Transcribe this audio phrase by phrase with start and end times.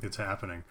[0.00, 0.62] It's happening.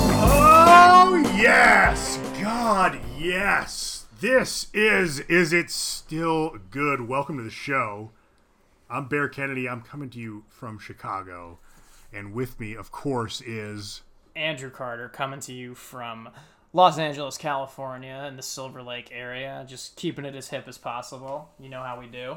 [0.00, 2.18] Oh, yes!
[2.40, 4.06] God, yes!
[4.20, 7.06] This is Is It Still Good?
[7.06, 8.12] Welcome to the show.
[8.88, 9.68] I'm Bear Kennedy.
[9.68, 11.58] I'm coming to you from Chicago.
[12.14, 14.00] And with me, of course, is.
[14.34, 16.30] Andrew Carter coming to you from
[16.72, 19.64] Los Angeles, California, in the Silver Lake area.
[19.66, 21.50] Just keeping it as hip as possible.
[21.58, 22.36] You know how we do.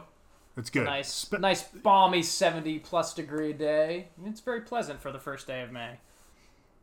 [0.57, 0.85] It's good.
[0.85, 4.09] Nice, Spe- nice balmy seventy plus degree day.
[4.25, 5.99] It's very pleasant for the first day of May.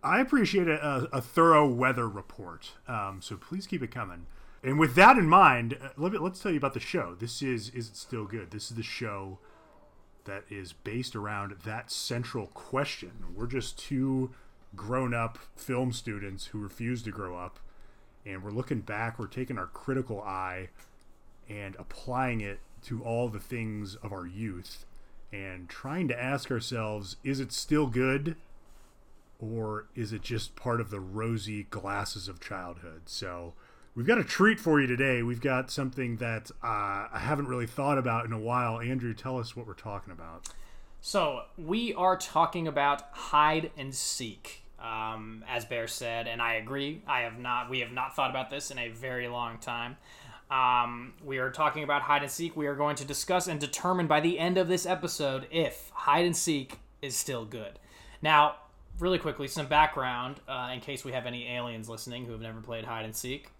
[0.02, 4.26] I appreciate a, a, a thorough weather report, um, so please keep it coming.
[4.62, 7.14] And with that in mind, uh, let me, let's tell you about the show.
[7.18, 8.50] This is Is It Still Good?
[8.50, 9.38] This is the show
[10.24, 13.12] that is based around that central question.
[13.34, 14.30] We're just two
[14.76, 17.58] grown up film students who refuse to grow up,
[18.26, 20.68] and we're looking back, we're taking our critical eye
[21.48, 24.84] and applying it to all the things of our youth
[25.32, 28.36] and trying to ask ourselves, is it still good?
[29.38, 33.02] or is it just part of the rosy glasses of childhood?
[33.06, 33.54] So
[33.94, 35.22] we've got a treat for you today.
[35.22, 38.80] We've got something that uh, I haven't really thought about in a while.
[38.80, 40.48] Andrew, tell us what we're talking about.
[41.00, 47.02] So we are talking about hide and seek, um, as Bear said, and I agree.
[47.06, 47.70] I have not.
[47.70, 49.96] We have not thought about this in a very long time.
[50.50, 52.56] Um, we are talking about hide and seek.
[52.56, 56.24] We are going to discuss and determine by the end of this episode if hide
[56.24, 57.78] and seek is still good.
[58.22, 58.56] Now,
[58.98, 62.60] really quickly, some background uh, in case we have any aliens listening who have never
[62.60, 63.50] played hide and seek.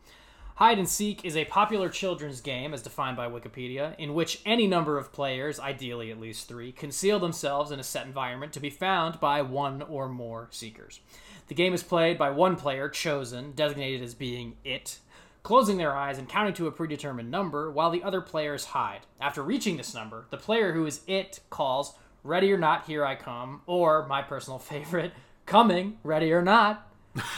[0.59, 4.67] Hide and Seek is a popular children's game, as defined by Wikipedia, in which any
[4.67, 8.69] number of players, ideally at least three, conceal themselves in a set environment to be
[8.69, 10.99] found by one or more seekers.
[11.47, 14.99] The game is played by one player, chosen, designated as being it,
[15.45, 19.03] closing their eyes and counting to a predetermined number, while the other players hide.
[19.21, 23.15] After reaching this number, the player who is it calls, Ready or not, here I
[23.15, 25.13] come, or my personal favorite,
[25.47, 26.88] Coming, ready or not,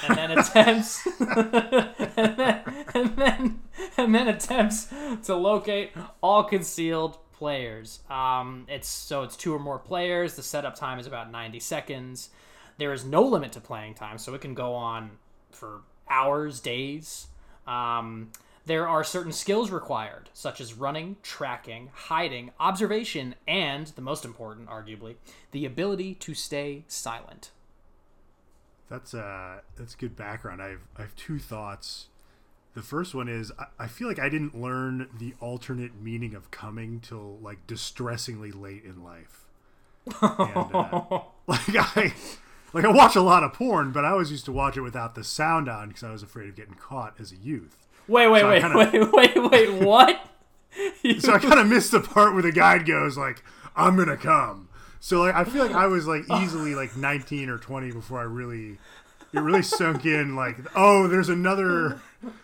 [0.06, 2.62] and then attempts and, then,
[2.94, 3.60] and then
[3.96, 4.88] and then attempts
[5.24, 5.92] to locate
[6.22, 8.00] all concealed players.
[8.10, 10.36] Um, it's so it's two or more players.
[10.36, 12.30] The setup time is about 90 seconds.
[12.78, 15.12] There is no limit to playing time, so it can go on
[15.50, 17.28] for hours, days.
[17.66, 18.30] Um,
[18.66, 24.68] there are certain skills required, such as running, tracking, hiding, observation, and the most important,
[24.68, 25.16] arguably,
[25.50, 27.50] the ability to stay silent.
[28.90, 30.60] That's uh, that's good background.
[30.60, 32.08] I have I have two thoughts.
[32.74, 36.50] The first one is I, I feel like I didn't learn the alternate meaning of
[36.50, 39.44] coming till like distressingly late in life.
[40.20, 42.12] And, uh, like I
[42.72, 45.14] like I watch a lot of porn, but I always used to watch it without
[45.14, 47.86] the sound on because I was afraid of getting caught as a youth.
[48.08, 50.26] Wait, wait, So wait, kinda- wait, wait, wait, what?
[51.20, 53.42] So I kind of missed the part where the guide goes like,
[53.76, 54.68] "I'm gonna come."
[55.00, 58.24] So like I feel like I was like easily like 19 or 20 before I
[58.24, 58.78] really
[59.32, 62.00] it really sunk in like, "Oh, there's another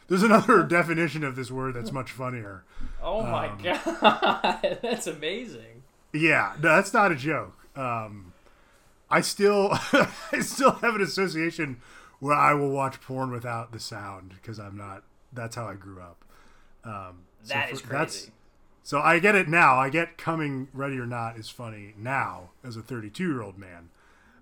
[0.08, 2.64] there's another definition of this word that's much funnier."
[3.02, 5.82] Oh my Um, god, that's amazing.
[6.12, 7.56] Yeah, no, that's not a joke.
[7.76, 8.32] Um,
[9.10, 9.70] I still
[10.32, 11.80] I still have an association
[12.20, 15.02] where I will watch porn without the sound because I'm not.
[15.32, 16.24] That's how I grew up.
[16.84, 18.32] Um, so That for- is that's- crazy.
[18.86, 19.80] So I get it now.
[19.80, 23.88] I get coming ready or not is funny now as a 32 year old man.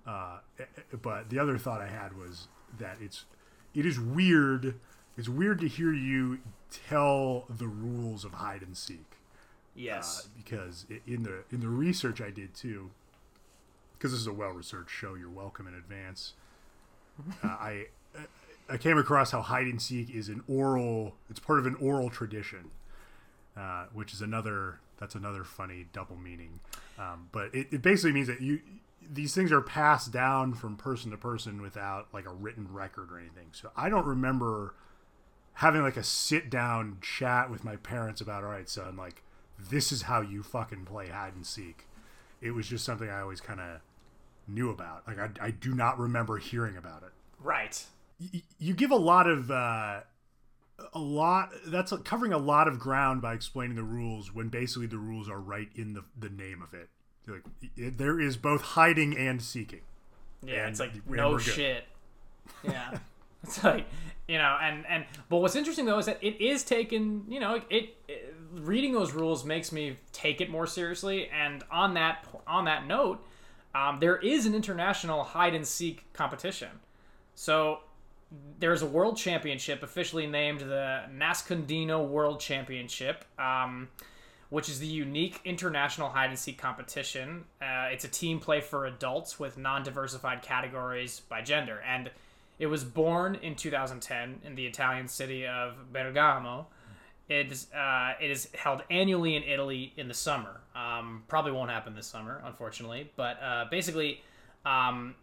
[0.07, 3.25] Uh, eh, eh, but the other thought I had was that it's
[3.75, 4.75] it is weird.
[5.17, 6.41] It's weird to hear you
[6.71, 9.17] tell the rules of hide and seek
[9.75, 10.27] Yes.
[10.27, 12.91] uh, because in the in the research I did too,
[13.97, 16.35] because this is a well researched show, you're welcome in advance.
[17.43, 17.87] Uh, I
[18.69, 21.15] I came across how hide and seek is an oral.
[21.31, 22.73] It's part of an oral tradition,
[23.57, 24.81] uh, which is another.
[24.99, 26.61] That's another funny double meaning.
[26.99, 28.61] Um, but it, it basically means that you
[29.07, 33.19] these things are passed down from person to person without like a written record or
[33.19, 33.49] anything.
[33.53, 34.75] So I don't remember
[35.55, 39.23] having like a sit down chat with my parents about all right son like
[39.71, 41.87] this is how you fucking play hide and seek
[42.41, 43.81] it was just something i always kind of
[44.47, 47.85] knew about like I, I do not remember hearing about it right.
[48.21, 50.01] y- you give a lot of uh,
[50.93, 54.99] a lot that's covering a lot of ground by explaining the rules when basically the
[54.99, 56.89] rules are right in the, the name of it
[57.29, 57.43] like
[57.77, 59.81] it, there is both hiding and seeking
[60.43, 61.85] Yeah, And- it's like no shit.
[62.65, 62.99] Yeah.
[63.43, 63.87] it's like
[64.29, 67.25] you know, and and but what's interesting though is that it is taken.
[67.29, 71.29] You know, it, it reading those rules makes me take it more seriously.
[71.29, 73.23] And on that on that note,
[73.75, 76.71] um, there is an international hide and seek competition.
[77.35, 77.81] So
[78.59, 83.89] there's a world championship officially named the Nascondino World Championship, um,
[84.51, 87.45] which is the unique international hide and seek competition.
[87.61, 92.11] Uh, it's a team play for adults with non-diversified categories by gender, and
[92.59, 96.67] it was born in 2010 in the Italian city of Bergamo.
[97.29, 100.61] It is uh, it is held annually in Italy in the summer.
[100.77, 103.11] Um, probably won't happen this summer, unfortunately.
[103.17, 104.23] But uh, basically,
[104.67, 105.15] um,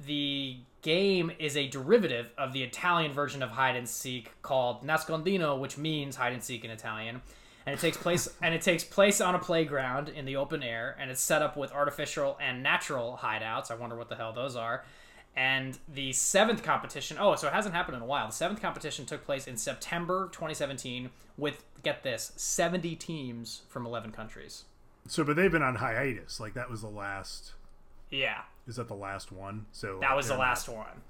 [0.00, 5.58] the game is a derivative of the Italian version of hide and seek called nascondino,
[5.58, 7.22] which means hide and seek in Italian.
[7.66, 10.96] And it takes place and it takes place on a playground in the open air,
[11.00, 13.70] and it's set up with artificial and natural hideouts.
[13.70, 14.84] I wonder what the hell those are.
[15.36, 18.28] And the seventh competition, oh, so it hasn't happened in a while.
[18.28, 24.12] The seventh competition took place in September 2017 with, get this, 70 teams from 11
[24.12, 24.64] countries.
[25.08, 26.38] So, but they've been on hiatus.
[26.38, 27.54] Like that was the last.
[28.10, 29.66] Yeah, Is that the last one?
[29.72, 31.02] So that was the last Not, one.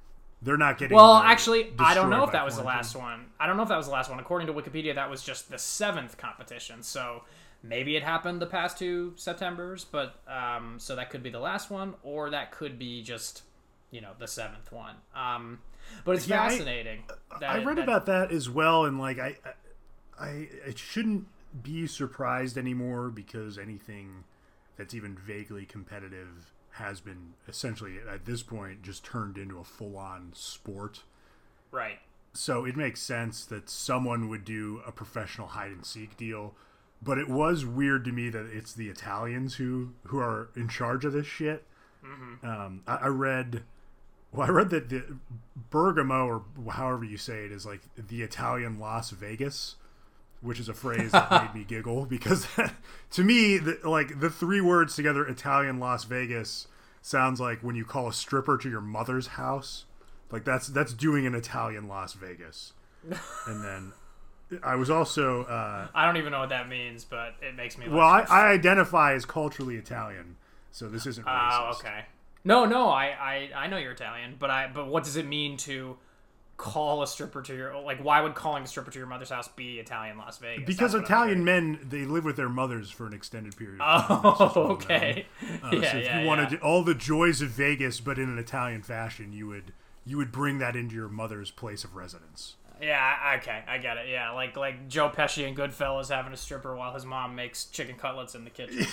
[0.42, 0.96] they're not getting.
[0.96, 3.26] Well, actually, I don't know if that was the last one.
[3.38, 4.18] I don't know if that was the last one.
[4.18, 6.82] According to Wikipedia, that was just the seventh competition.
[6.82, 7.22] So
[7.62, 11.70] maybe it happened the past two September's, but um, so that could be the last
[11.70, 13.42] one, or that could be just
[13.90, 14.96] you know the seventh one.
[15.14, 15.60] Um,
[16.04, 17.04] but it's Yeah, I- fascinating.
[17.40, 19.36] that I it- read that- about that as well, and like I,
[20.18, 21.26] I, I shouldn't
[21.62, 24.24] be surprised anymore because anything
[24.76, 30.30] that's even vaguely competitive has been essentially at this point just turned into a full-on
[30.34, 31.02] sport.
[31.70, 31.98] right.
[32.36, 36.54] So it makes sense that someone would do a professional hide and seek deal.
[37.00, 41.04] But it was weird to me that it's the Italians who who are in charge
[41.04, 41.64] of this shit.
[42.42, 43.62] Um, I, I read,
[44.32, 45.04] well, I read that the
[45.70, 46.42] Bergamo or
[46.72, 49.76] however you say it is like the Italian Las Vegas,
[50.44, 52.46] which is a phrase that made me giggle because
[53.10, 56.68] to me, the, like the three words together, Italian Las Vegas,
[57.02, 59.86] sounds like when you call a stripper to your mother's house.
[60.30, 62.72] Like that's that's doing an Italian Las Vegas,
[63.46, 63.92] and then
[64.62, 67.88] I was also uh, I don't even know what that means, but it makes me.
[67.88, 68.26] well, I.
[68.28, 70.36] I identify as culturally Italian,
[70.70, 71.26] so this isn't.
[71.28, 72.06] Oh, okay.
[72.44, 75.56] No, no, I, I, I know you're Italian, but I, but what does it mean
[75.58, 75.96] to
[76.56, 78.02] call a stripper to your like?
[78.02, 80.64] Why would calling a stripper to your mother's house be Italian Las Vegas?
[80.66, 83.80] Because That's Italian men they live with their mothers for an extended period.
[83.80, 84.20] Of time.
[84.22, 84.72] Oh, That's just well known.
[84.72, 85.26] okay.
[85.62, 86.58] Uh, yeah, so if yeah, you wanted yeah.
[86.58, 89.72] all the joys of Vegas, but in an Italian fashion, you would
[90.04, 92.56] you would bring that into your mother's place of residence.
[92.82, 94.08] Yeah, okay, I get it.
[94.08, 97.96] Yeah, like like Joe Pesci and Goodfellas having a stripper while his mom makes chicken
[97.96, 98.86] cutlets in the kitchen.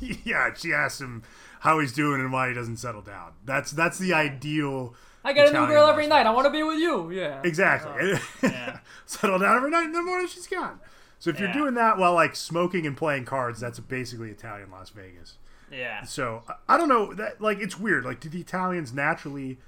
[0.24, 1.22] yeah, she asks him
[1.60, 3.32] how he's doing and why he doesn't settle down.
[3.44, 4.94] That's that's the ideal.
[5.24, 6.26] I get a new girl every night.
[6.26, 7.10] I want to be with you.
[7.10, 7.40] Yeah.
[7.44, 8.12] Exactly.
[8.14, 8.78] Oh, yeah.
[9.06, 10.26] settle down every night in the morning.
[10.26, 10.80] She's gone.
[11.18, 14.90] So if you're doing that while like smoking and playing cards, that's basically Italian Las
[14.90, 15.36] Vegas.
[15.70, 16.02] Yeah.
[16.04, 18.04] So I- I don't know that like it's weird.
[18.04, 19.58] Like, do the Italians naturally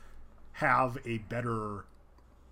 [0.55, 1.85] have a better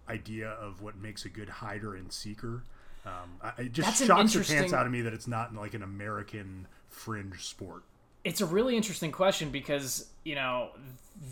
[0.08, 2.62] idea of what makes a good hider and seeker?
[3.04, 5.74] Um, it just That's an shocks the pants out of me that it's not like
[5.74, 7.82] an American fringe sport.
[8.24, 10.70] It's a really interesting question because you know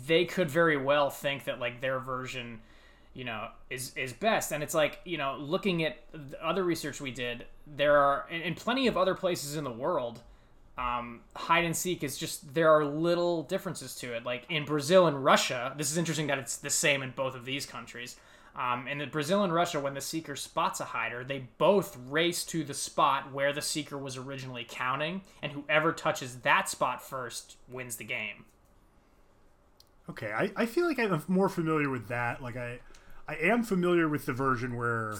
[0.07, 2.59] they could very well think that like their version
[3.13, 4.51] you know is is best.
[4.51, 8.55] And it's like you know looking at the other research we did there are in
[8.55, 10.19] plenty of other places in the world
[10.77, 14.25] um, hide and seek is just there are little differences to it.
[14.25, 17.45] Like in brazil and russia this is interesting that it's the same in both of
[17.45, 18.15] these countries
[18.55, 22.43] um, in the Brazil and Russia, when the seeker spots a hider, they both race
[22.45, 27.57] to the spot where the seeker was originally counting, and whoever touches that spot first
[27.69, 28.45] wins the game.
[30.09, 32.41] Okay, I, I feel like I'm more familiar with that.
[32.41, 32.79] Like I
[33.27, 35.19] I am familiar with the version where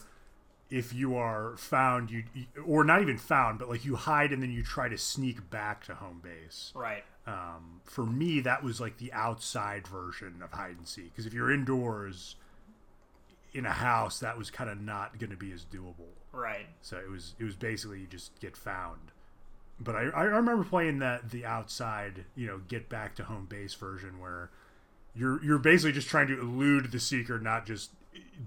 [0.69, 2.23] if you are found, you
[2.65, 5.85] or not even found, but like you hide and then you try to sneak back
[5.85, 6.73] to home base.
[6.75, 7.03] Right.
[7.25, 11.11] Um, for me, that was like the outside version of hide and seek.
[11.11, 12.35] Because if you're indoors
[13.53, 16.07] in a house, that was kind of not going to be as doable.
[16.31, 16.67] Right.
[16.81, 18.99] So it was it was basically you just get found.
[19.79, 23.73] But I, I remember playing that the outside, you know, get back to home base
[23.73, 24.49] version where
[25.15, 27.91] you're you're basically just trying to elude the seeker, not just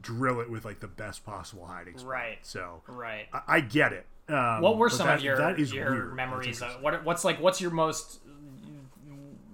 [0.01, 2.11] drill it with like the best possible hiding spot.
[2.11, 2.39] Right.
[2.43, 3.27] So Right.
[3.33, 4.07] I, I get it.
[4.29, 6.15] Um, What were some that- of your that is your weird.
[6.17, 6.63] Memories?
[6.63, 8.21] Of, what what's like what's your most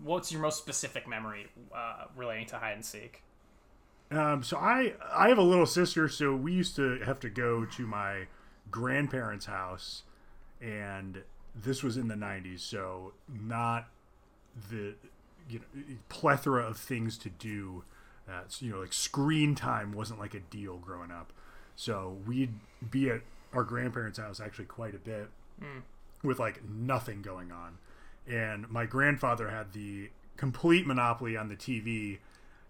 [0.02, 3.22] what's your most specific memory uh, relating to hide and seek?
[4.10, 7.64] Um, so I I have a little sister, so we used to have to go
[7.64, 8.26] to my
[8.70, 10.02] grandparents' house,
[10.60, 11.22] and
[11.54, 13.88] this was in the '90s, so not
[14.70, 14.94] the
[15.48, 17.84] you know plethora of things to do.
[18.28, 21.32] Uh, so, you know, like screen time wasn't like a deal growing up,
[21.76, 22.54] so we'd
[22.90, 25.28] be at our grandparents' house actually quite a bit
[26.22, 27.78] with like nothing going on.
[28.28, 32.18] And my grandfather had the complete monopoly on the TV,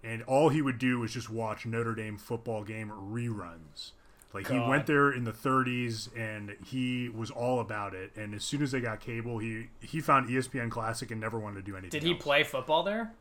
[0.02, 3.92] and all he would do was just watch Notre Dame football game reruns.
[4.32, 8.12] Like he went there in the 30s and he was all about it.
[8.16, 11.64] And as soon as they got cable, he he found ESPN Classic and never wanted
[11.64, 11.98] to do anything.
[11.98, 12.22] Did he else.
[12.22, 13.12] play football there?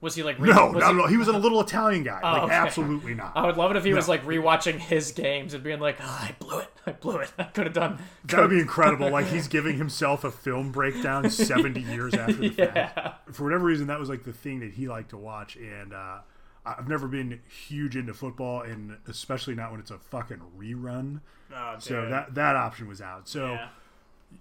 [0.00, 1.06] Was he like re- No, was not he- at all.
[1.08, 2.20] He was a little Italian guy.
[2.22, 2.54] like okay.
[2.54, 3.32] absolutely not.
[3.36, 6.04] I would love it if he was like rewatching his games and being like, oh,
[6.04, 7.32] "I blew it, I blew it.
[7.38, 9.10] I could have done." That would be incredible.
[9.10, 13.34] Like he's giving himself a film breakdown 70 years after the fact.
[13.34, 15.56] For whatever reason, that was like the thing that he liked to watch.
[15.56, 16.18] And uh,
[16.64, 21.22] I've never been huge into football, and especially not when it's a fucking rerun.
[21.52, 21.74] oh.
[21.80, 23.26] So that that option was out.
[23.28, 23.68] So yeah.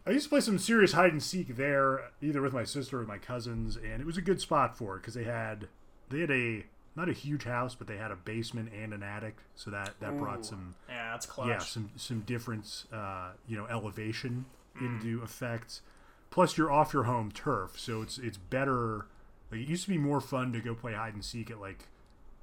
[0.06, 3.06] I used to play some serious hide and seek there, either with my sister or
[3.06, 5.68] my cousins, and it was a good spot for it because they had
[6.10, 6.66] they had a
[6.96, 10.14] not a huge house, but they had a basement and an attic, so that that
[10.14, 10.18] Ooh.
[10.20, 11.48] brought some yeah, that's clutch.
[11.50, 14.46] yeah some some difference uh, you know elevation
[14.80, 15.02] Mm.
[15.02, 15.82] into effect.
[16.30, 19.08] Plus, you're off your home turf, so it's it's better.
[19.52, 21.88] Like it used to be more fun to go play hide and seek at like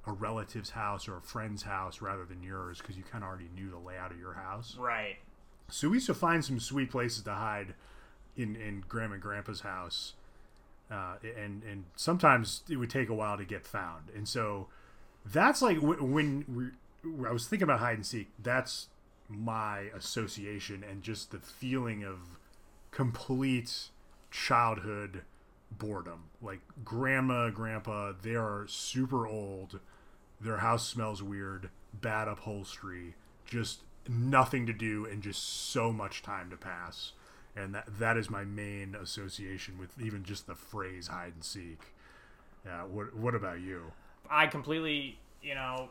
[0.05, 3.47] a relative's house or a friend's house rather than yours because you kind of already
[3.55, 4.75] knew the layout of your house.
[4.77, 5.15] Right.
[5.69, 7.73] So we used to find some sweet places to hide
[8.37, 10.13] in in Grandma and Grandpa's house,
[10.91, 14.09] uh, and and sometimes it would take a while to get found.
[14.15, 14.67] And so
[15.25, 18.29] that's like w- when we, I was thinking about hide and seek.
[18.41, 18.87] That's
[19.27, 22.37] my association and just the feeling of
[22.91, 23.89] complete
[24.31, 25.23] childhood
[25.71, 26.25] boredom.
[26.41, 29.79] Like grandma, grandpa, they are super old.
[30.39, 36.49] Their house smells weird, bad upholstery, just nothing to do and just so much time
[36.49, 37.13] to pass.
[37.55, 41.79] And that that is my main association with even just the phrase hide and seek.
[42.65, 43.91] Yeah, what what about you?
[44.29, 45.89] I completely, you know,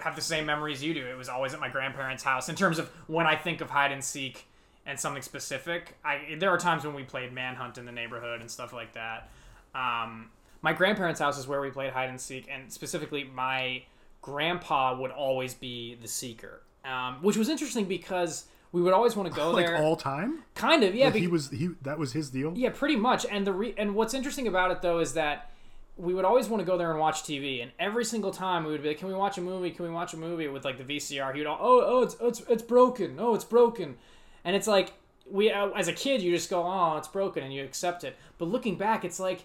[0.00, 1.06] have the same memories you do.
[1.06, 2.48] It was always at my grandparents' house.
[2.48, 4.46] In terms of when I think of hide and seek
[4.84, 8.50] and something specific, I there are times when we played manhunt in the neighborhood and
[8.50, 9.30] stuff like that.
[9.74, 13.84] Um, my grandparents' house is where we played hide and seek, and specifically, my
[14.20, 19.28] grandpa would always be the seeker, um, which was interesting because we would always want
[19.30, 19.76] to go Like there.
[19.78, 20.42] all time?
[20.54, 21.06] kind of, yeah.
[21.06, 22.52] Like be- he was he that was his deal?
[22.56, 23.26] yeah, pretty much.
[23.30, 25.50] And the re- and what's interesting about it though is that
[25.96, 28.70] we would always want to go there and watch TV, and every single time we
[28.70, 29.70] would be like, "Can we watch a movie?
[29.72, 32.16] Can we watch a movie?" With like the VCR, he would all, "Oh, oh, it's
[32.20, 33.16] it's it's broken.
[33.18, 33.96] Oh, it's broken,"
[34.44, 34.92] and it's like
[35.28, 38.14] we uh, as a kid you just go, "Oh, it's broken," and you accept it.
[38.38, 39.44] But looking back, it's like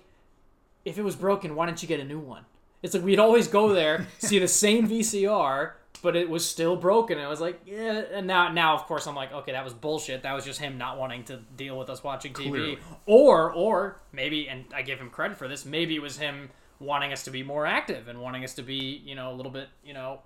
[0.85, 2.45] if it was broken, why didn't you get a new one?
[2.83, 5.71] It's like we'd always go there, see the same VCR,
[6.03, 7.17] but it was still broken.
[7.17, 8.03] And it was like, yeah.
[8.11, 10.23] And now, now of course, I'm like, okay, that was bullshit.
[10.23, 12.49] That was just him not wanting to deal with us watching TV.
[12.49, 12.77] Clearly.
[13.05, 15.65] Or, or maybe, and I give him credit for this.
[15.65, 19.01] Maybe it was him wanting us to be more active and wanting us to be,
[19.05, 20.19] you know, a little bit, you know,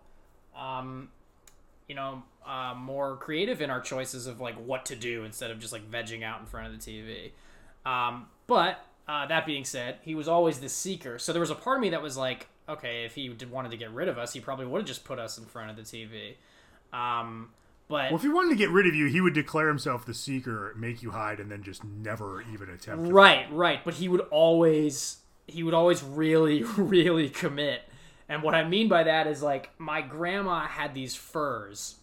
[0.58, 1.10] um,
[1.88, 5.60] you know, uh, more creative in our choices of like what to do instead of
[5.60, 7.32] just like vegging out in front of the TV.
[7.86, 11.20] Um, but uh, that being said, he was always the seeker.
[11.20, 13.72] So there was a part of me that was like, okay, if he did wanted
[13.72, 15.76] to get rid of us, he probably would have just put us in front of
[15.76, 16.36] the TV.
[16.94, 17.50] Um,
[17.88, 20.14] but Well, if he wanted to get rid of you, he would declare himself the
[20.14, 23.12] seeker, make you hide, and then just never even attempt it.
[23.12, 23.80] Right, right.
[23.84, 27.82] But he would always he would always really, really commit.
[28.30, 31.96] And what I mean by that is like my grandma had these furs.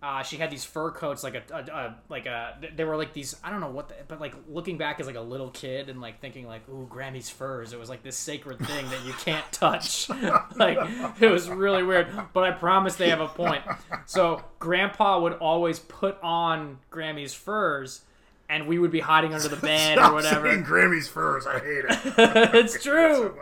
[0.00, 2.56] Uh, she had these fur coats, like a, a, a like a.
[2.76, 3.34] They were like these.
[3.42, 6.00] I don't know what, the, but like looking back as like a little kid and
[6.00, 9.44] like thinking like, "Ooh, Grammy's furs." It was like this sacred thing that you can't
[9.52, 10.08] touch.
[10.56, 10.78] like
[11.20, 12.06] it was really weird.
[12.32, 13.64] But I promise they have a point.
[14.06, 18.02] So Grandpa would always put on Grammy's furs,
[18.48, 20.56] and we would be hiding under the bed or whatever.
[20.58, 21.44] Grammy's furs.
[21.44, 22.54] I hate it.
[22.54, 23.36] it's true.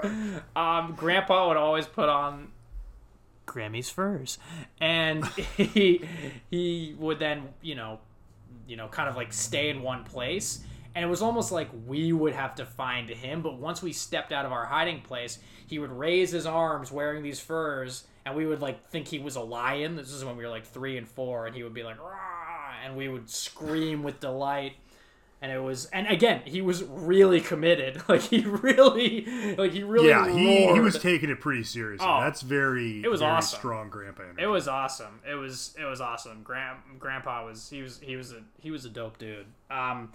[0.56, 2.48] Um, Grandpa would always put on
[3.46, 4.38] Grammy's furs,
[4.80, 5.24] and
[5.56, 6.02] he
[6.50, 8.00] he would then you know
[8.66, 10.62] you know kind of like stay in one place.
[10.94, 14.32] And it was almost like we would have to find him, but once we stepped
[14.32, 18.46] out of our hiding place, he would raise his arms wearing these furs, and we
[18.46, 19.96] would like think he was a lion.
[19.96, 22.56] This is when we were like three and four, and he would be like, "Rah!"
[22.82, 24.72] and we would scream with delight
[25.42, 29.26] and it was and again he was really committed like he really
[29.56, 32.06] like he really yeah, he, he was taking it pretty seriously.
[32.08, 33.58] Oh, That's very it was very awesome.
[33.58, 34.42] strong grandpa energy.
[34.42, 38.32] it was awesome it was it was awesome Grand, grandpa was he was he was
[38.32, 40.12] a he was a dope dude um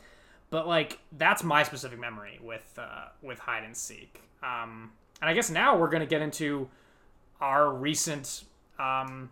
[0.50, 5.34] but like that's my specific memory with uh with hide and seek um and i
[5.34, 6.68] guess now we're gonna get into
[7.40, 8.44] our recent
[8.80, 9.30] um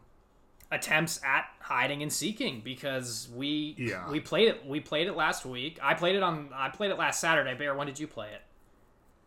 [0.72, 4.10] attempts at hiding and seeking because we Yeah.
[4.10, 5.80] we played it we played it last week.
[5.82, 7.54] I played it on I played it last Saturday.
[7.56, 8.42] Bear, when did you play it?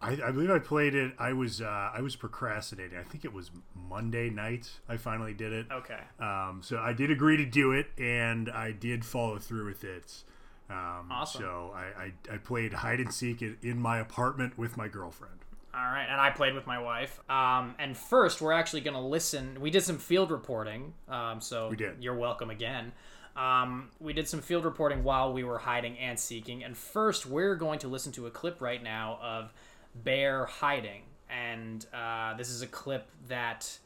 [0.01, 1.13] I, I believe I played it.
[1.19, 2.99] I was uh, I was procrastinating.
[2.99, 3.51] I think it was
[3.89, 4.69] Monday night.
[4.89, 5.67] I finally did it.
[5.71, 6.01] Okay.
[6.19, 10.25] Um, so I did agree to do it, and I did follow through with it.
[10.69, 11.43] Um, Awesome.
[11.43, 15.42] So I, I, I played hide and seek in, in my apartment with my girlfriend.
[15.75, 17.19] All right, and I played with my wife.
[17.31, 19.59] Um, and first, we're actually going to listen.
[19.59, 21.97] We did some field reporting, um, so We did.
[22.03, 22.93] you're welcome again.
[23.37, 26.63] Um, we did some field reporting while we were hiding and seeking.
[26.63, 29.53] And first, we're going to listen to a clip right now of
[29.95, 31.05] Bear hiding.
[31.31, 33.79] And uh, this is a clip that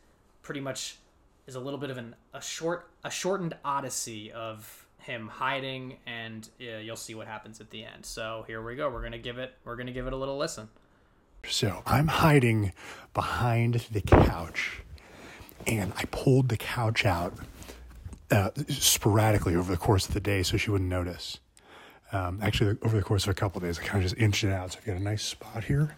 [0.43, 0.97] pretty much
[1.47, 6.49] is a little bit of an a short a shortened odyssey of him hiding, and
[6.61, 8.05] uh, you'll see what happens at the end.
[8.05, 8.91] So here we go.
[8.91, 10.69] We're gonna give it we're gonna give it a little listen.
[11.49, 12.73] So I'm hiding
[13.15, 14.83] behind the couch,
[15.67, 17.35] and I pulled the couch out
[18.31, 21.39] uh, sporadically over the course of the day so she wouldn't notice.
[22.13, 24.45] Um, actually, over the course of a couple of days, I kind of just inched
[24.45, 24.73] it out.
[24.73, 25.97] So I've got a nice spot here.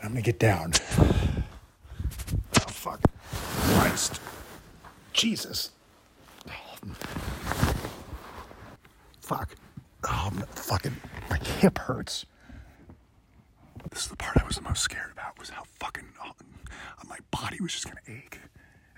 [0.00, 0.72] And I'm going to get down.
[0.98, 3.00] Oh, fuck.
[3.30, 4.20] Christ.
[5.12, 5.70] Jesus.
[9.20, 9.54] Fuck.
[10.04, 10.96] Oh, fucking,
[11.28, 12.24] my hip hurts.
[13.98, 16.30] This is the part I was the most scared about was how fucking uh,
[17.08, 18.38] my body was just gonna ache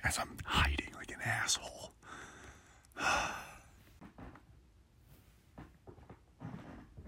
[0.04, 1.95] as I'm hiding like an asshole.
[2.99, 3.33] Are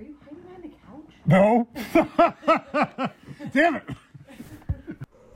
[0.01, 1.13] you hiding behind the couch?
[1.27, 3.11] No.
[3.53, 3.85] Damn it.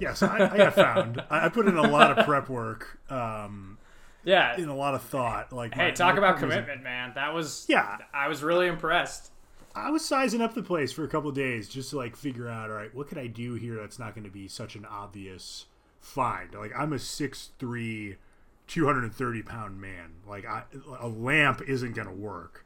[0.00, 1.22] Yes, I, I got found.
[1.28, 3.76] I, I put in a lot of prep work, um,
[4.25, 4.56] Yeah.
[4.56, 5.52] in a lot of thought.
[5.52, 7.12] Like, Hey, my- talk my- about was- commitment, man.
[7.16, 7.98] That was Yeah.
[8.14, 9.30] I was really impressed.
[9.76, 12.49] I was sizing up the place for a couple of days just to like figure
[12.49, 14.87] out, all right, what could I do here that's not going to be such an
[14.87, 15.66] obvious
[16.00, 16.54] find?
[16.54, 18.16] Like, I'm a 6'3",
[18.66, 20.14] 230 pound man.
[20.26, 20.62] Like, I,
[20.99, 22.64] a lamp isn't going to work.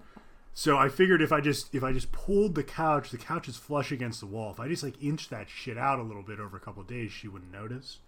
[0.53, 3.57] So I figured if I just if I just pulled the couch, the couch is
[3.57, 4.51] flush against the wall.
[4.51, 6.89] If I just like inch that shit out a little bit over a couple of
[6.89, 7.99] days, she wouldn't notice.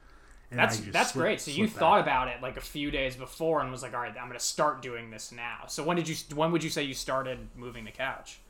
[0.51, 1.41] And That's that's slip- great.
[1.41, 2.07] So you thought back.
[2.07, 4.45] about it like a few days before and was like, "All right, I'm going to
[4.45, 7.85] start doing this now." So when did you when would you say you started moving
[7.87, 8.41] the couch?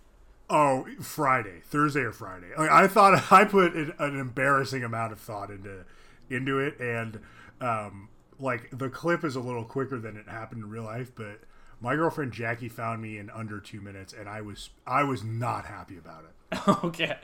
[0.54, 2.48] Oh, Friday, Thursday or Friday.
[2.58, 5.84] Like, I thought I put an, an embarrassing amount of thought into
[6.28, 7.20] into it, and
[7.60, 11.10] um, like the clip is a little quicker than it happened in real life.
[11.14, 11.40] But
[11.80, 15.64] my girlfriend Jackie found me in under two minutes, and I was I was not
[15.64, 16.68] happy about it.
[16.84, 17.16] okay.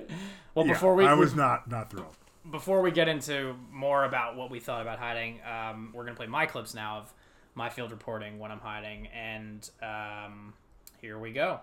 [0.55, 2.17] Well, Yeah, before we I was not not thrilled.
[2.51, 6.27] before we get into more about what we thought about hiding, um, we're gonna play
[6.27, 7.13] my clips now of
[7.55, 10.55] my field reporting when I'm hiding, and um,
[11.01, 11.61] here we go.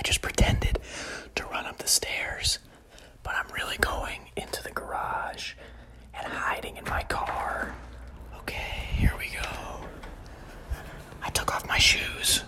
[0.00, 0.78] I just pretended
[1.34, 2.58] to run up the stairs,
[3.22, 5.52] but I'm really going into the garage
[6.14, 7.74] and hiding in my car.
[8.38, 9.84] Okay, here we go.
[11.22, 12.44] I took off my shoes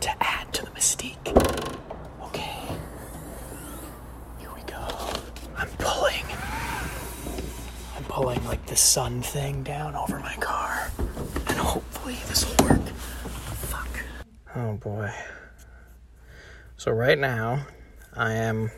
[0.00, 1.28] to add to the mystique.
[2.22, 2.56] Okay,
[4.38, 4.86] here we go.
[5.58, 6.24] I'm pulling.
[7.98, 10.90] I'm pulling like the sun thing down over my car,
[11.48, 12.86] and hopefully this will work.
[13.68, 13.90] Fuck.
[14.56, 15.12] Oh boy.
[16.82, 17.64] So right now,
[18.12, 18.72] I am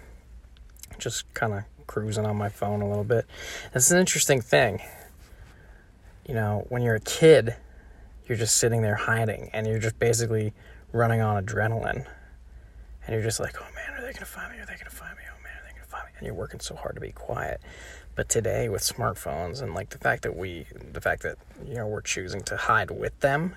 [0.98, 3.24] just kind of cruising on my phone a little bit.
[3.74, 4.82] It's an interesting thing.
[6.28, 7.56] You know, when you're a kid,
[8.26, 10.52] you're just sitting there hiding and you're just basically
[10.92, 12.06] running on adrenaline.
[13.06, 14.58] And you're just like, oh man, are they going to find me?
[14.58, 15.24] Are they going to find me?
[15.26, 16.12] Oh man, are they going to find me?
[16.18, 17.62] And you're working so hard to be quiet.
[18.16, 21.86] But today, with smartphones and like the fact that we, the fact that, you know,
[21.86, 23.56] we're choosing to hide with them,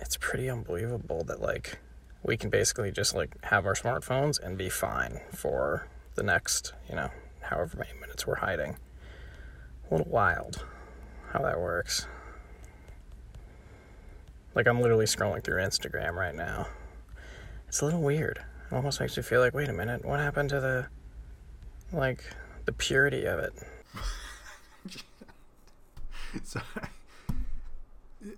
[0.00, 1.78] it's pretty unbelievable that like
[2.22, 6.94] we can basically just like have our smartphones and be fine for the next, you
[6.94, 8.76] know, however many minutes we're hiding.
[9.88, 10.64] A little wild
[11.32, 12.06] how that works.
[14.54, 16.66] Like I'm literally scrolling through Instagram right now.
[17.68, 18.40] It's a little weird.
[18.70, 20.88] It almost makes me feel like, wait a minute, what happened to the
[21.92, 22.24] like
[22.64, 23.52] the purity of it?
[26.44, 26.60] So,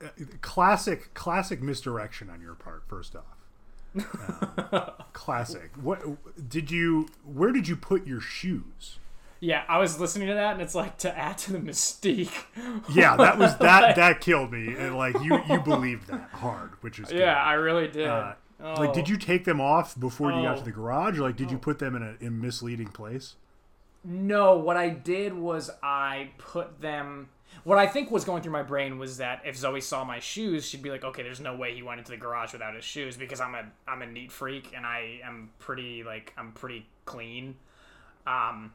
[0.03, 0.09] uh,
[0.41, 2.85] classic classic misdirection on your part.
[2.89, 3.42] First off.
[5.13, 5.71] Classic.
[5.81, 6.03] What
[6.49, 7.09] did you?
[7.25, 8.99] Where did you put your shoes?
[9.41, 12.33] Yeah, I was listening to that, and it's like to add to the mystique.
[12.95, 13.97] Yeah, that was that.
[13.97, 14.75] That killed me.
[14.79, 17.19] And like you, you believed that hard, which is good.
[17.19, 18.07] Yeah, I really did.
[18.07, 18.75] Uh, oh.
[18.75, 20.59] Like, did you take them off before you got Oh.
[20.61, 23.35] to the garage, or like did you put them in a in misleading place?
[24.05, 27.29] No, what I did was I put them.
[27.65, 30.67] What I think was going through my brain was that if Zoe saw my shoes,
[30.69, 33.17] she'd be like, "Okay, there's no way he went into the garage without his shoes,"
[33.17, 37.57] because I'm a I'm a neat freak and I am pretty like I'm pretty clean.
[38.27, 38.73] Um,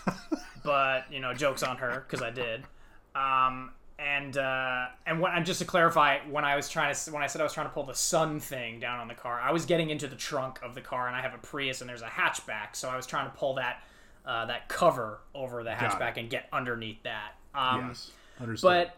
[0.64, 2.64] but you know, jokes on her because I did.
[3.14, 7.22] Um, and uh, and when, and just to clarify, when I was trying to when
[7.22, 9.50] I said I was trying to pull the sun thing down on the car, I
[9.50, 12.02] was getting into the trunk of the car, and I have a Prius, and there's
[12.02, 13.82] a hatchback, so I was trying to pull that
[14.24, 17.32] uh, that cover over the hatchback and get underneath that.
[17.54, 18.68] Um, yes, understood.
[18.68, 18.96] but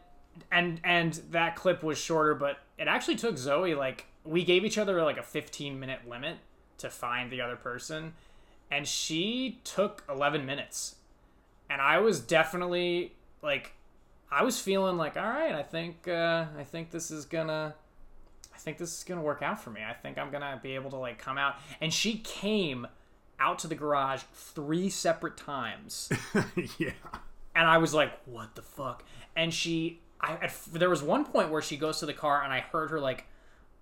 [0.51, 4.79] and and that clip was shorter, but it actually took Zoe like we gave each
[4.79, 6.39] other like a 15 minute limit
[6.79, 8.15] to find the other person,
[8.71, 10.97] and she took 11 minutes,
[11.69, 13.73] and I was definitely like,
[14.31, 17.75] I was feeling like, all right, I think uh, I think this is gonna.
[18.55, 19.81] I think this is gonna work out for me.
[19.89, 21.55] I think I'm gonna be able to like come out.
[21.81, 22.87] And she came
[23.39, 26.11] out to the garage three separate times
[26.79, 26.91] yeah.
[27.61, 29.05] And I was like, "What the fuck?"
[29.37, 32.53] And she, I, at, there was one point where she goes to the car, and
[32.53, 33.27] I heard her like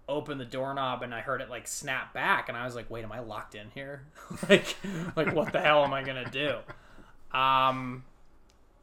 [0.09, 3.05] open the doorknob, and I heard it like snap back, and I was like, "Wait,
[3.05, 4.03] am I locked in here?
[4.49, 4.77] like,
[5.15, 6.57] like what the hell am I gonna do?"
[7.33, 8.03] Um,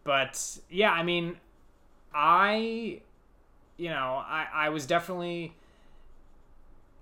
[0.06, 1.36] but yeah, I mean,
[2.14, 3.02] I,
[3.76, 5.54] you know, I, I was definitely,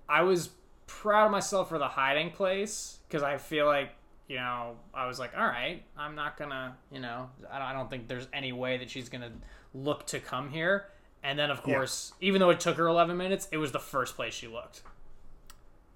[0.08, 0.50] I was
[0.88, 3.90] proud of myself for the hiding place because I feel like
[4.28, 8.08] you know, I was like, all right, I'm not gonna, you know, I don't, think
[8.08, 9.32] there's any way that she's gonna
[9.74, 10.86] look to come here.
[11.22, 11.74] And then, of Yeah.
[11.74, 14.82] course, even though it took her 11 minutes, it was the first place she looked.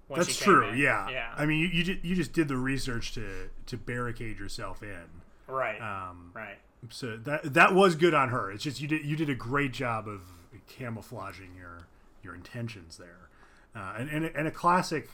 [0.09, 0.69] That's she true.
[0.69, 0.77] in.
[0.77, 1.07] Yeah.
[1.09, 1.33] Yeah.
[1.37, 5.05] I mean, you you just, you just did the research to to barricade yourself in.
[5.47, 5.79] right.
[5.79, 6.57] Um, right.
[6.89, 8.51] so that that was good on her.
[8.51, 10.21] It's just you did you did a great job of
[10.67, 11.87] camouflaging your
[12.23, 13.29] your intentions there,
[13.75, 15.09] uh, and and and a classic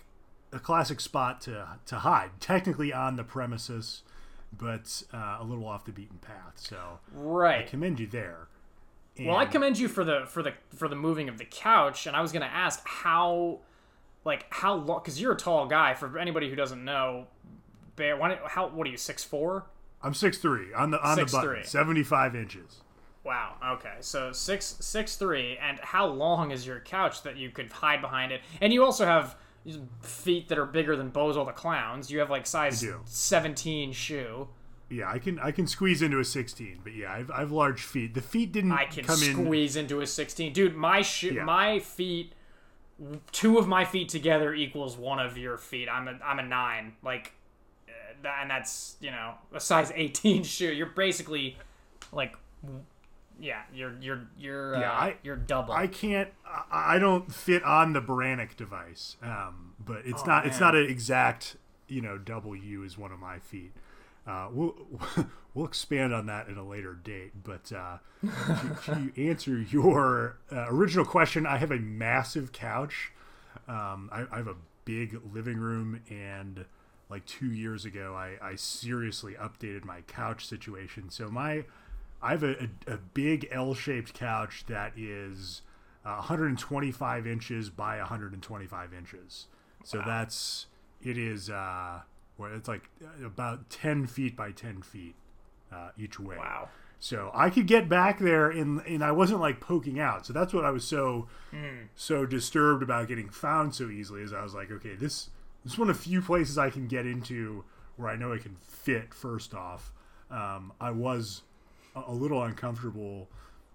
[0.56, 2.32] a classic spot to to hide.
[2.40, 4.02] Technically on the premises,
[4.58, 6.54] but uh, a little off the beaten path.
[6.56, 7.68] So I Right.
[7.68, 8.48] commend you there.
[9.20, 12.16] Well, I commend you for the for the for the moving of the couch, and
[12.18, 13.60] I was gonna ask how,
[14.26, 15.00] like how long?
[15.02, 15.94] Because you're a tall guy.
[15.94, 17.28] For anybody who doesn't know,
[17.96, 19.68] Bear, why, how what are you six four?
[20.04, 21.66] I'm six three on the on the button, 6'3".
[21.66, 22.82] seventy five inches.
[23.24, 23.54] Wow.
[23.76, 23.96] Okay.
[24.02, 28.34] So six six three, and how long is your couch that you could hide behind
[28.34, 28.42] it?
[28.60, 29.38] And you also have
[30.02, 32.12] feet that are bigger than Bozo the Clown's.
[32.12, 34.48] You have like size seventeen shoe.
[34.90, 38.14] Yeah, I can I can squeeze into a sixteen, but yeah, I've I've large feet.
[38.14, 39.34] The feet didn't I can come in.
[39.34, 40.76] squeeze into a sixteen, dude.
[40.76, 41.44] My shoe, Yeah.
[41.44, 42.34] my feet,
[43.32, 45.90] two of my feet together equals one of your feet.
[45.90, 46.94] I'm a I'm a nine.
[47.04, 47.34] Like,
[47.90, 50.72] uh, and that's you know a size eighteen shoe.
[50.72, 51.58] You're basically
[52.12, 52.36] like.
[53.40, 55.74] Yeah, you're you're you're uh, Yeah, I- you're double.
[55.74, 56.30] I can't.
[56.48, 60.46] I, I don't fit on the Brannock device, um, but it's Oh, not.
[60.46, 61.58] It's not an exact.
[61.88, 63.72] You know, double U is one of my feet.
[64.26, 64.76] Uh, we'll
[65.54, 67.44] we'll expand on that at a later date.
[67.44, 73.12] But uh, to, to answer your uh, original question, I have a massive couch.
[73.68, 76.66] Um, I, I have a big living room, and
[77.10, 81.10] like two years ago, I, I seriously updated my couch situation.
[81.12, 81.66] So my
[82.26, 85.62] I have a, a, a big L-shaped couch that is
[86.04, 89.46] uh, 125 inches by 125 inches.
[89.84, 90.66] So that's
[91.04, 92.02] it is uh,
[92.40, 92.90] well, it's like
[93.24, 95.14] about 10 feet by 10 feet
[95.72, 96.38] uh, each way.
[96.38, 96.70] wow.
[96.98, 100.26] So I could get back there and and I wasn't like poking out.
[100.26, 101.28] So that's what I was so
[101.96, 105.30] so disturbed about getting found so easily is I was like, okay, this
[105.64, 107.66] this is one of the few places I can get into
[107.98, 109.94] where I know I can fit first off.
[110.32, 111.44] Um, I was
[111.96, 113.28] a, little uncomfortable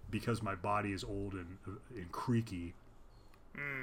[0.09, 1.57] because my body is old and,
[1.95, 2.73] and creaky.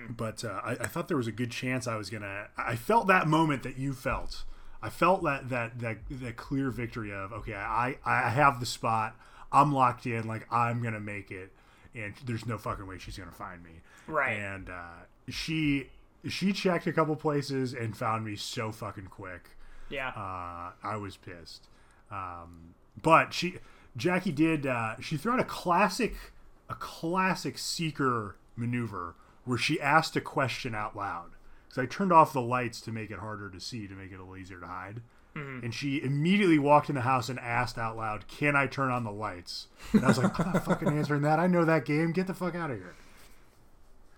[0.08, 2.48] But uh, I, I thought there was a good chance I was gonna.
[2.56, 4.44] I felt that moment that you felt.
[4.82, 9.14] I felt that that that that clear victory of okay, I I have the spot.
[9.52, 10.26] I'm locked in.
[10.26, 11.52] Like I'm gonna make it,
[11.94, 13.80] and there's no fucking way she's gonna find me.
[14.06, 14.38] Right.
[14.38, 15.90] And uh, she
[16.26, 19.50] she checked a couple places and found me so fucking quick.
[19.90, 20.08] Yeah.
[20.08, 21.68] Uh, I was pissed.
[22.10, 23.56] Um, but she,
[23.98, 24.66] Jackie did.
[24.66, 26.14] Uh, she threw out a classic,
[26.68, 31.30] a classic seeker maneuver where she asked a question out loud.
[31.68, 34.16] Because I turned off the lights to make it harder to see, to make it
[34.16, 35.02] a little easier to hide.
[35.34, 39.04] And she immediately walked in the house and asked out loud, "Can I turn on
[39.04, 41.38] the lights?" And I was like, "I'm not fucking answering that.
[41.38, 42.10] I know that game.
[42.10, 42.96] Get the fuck out of here."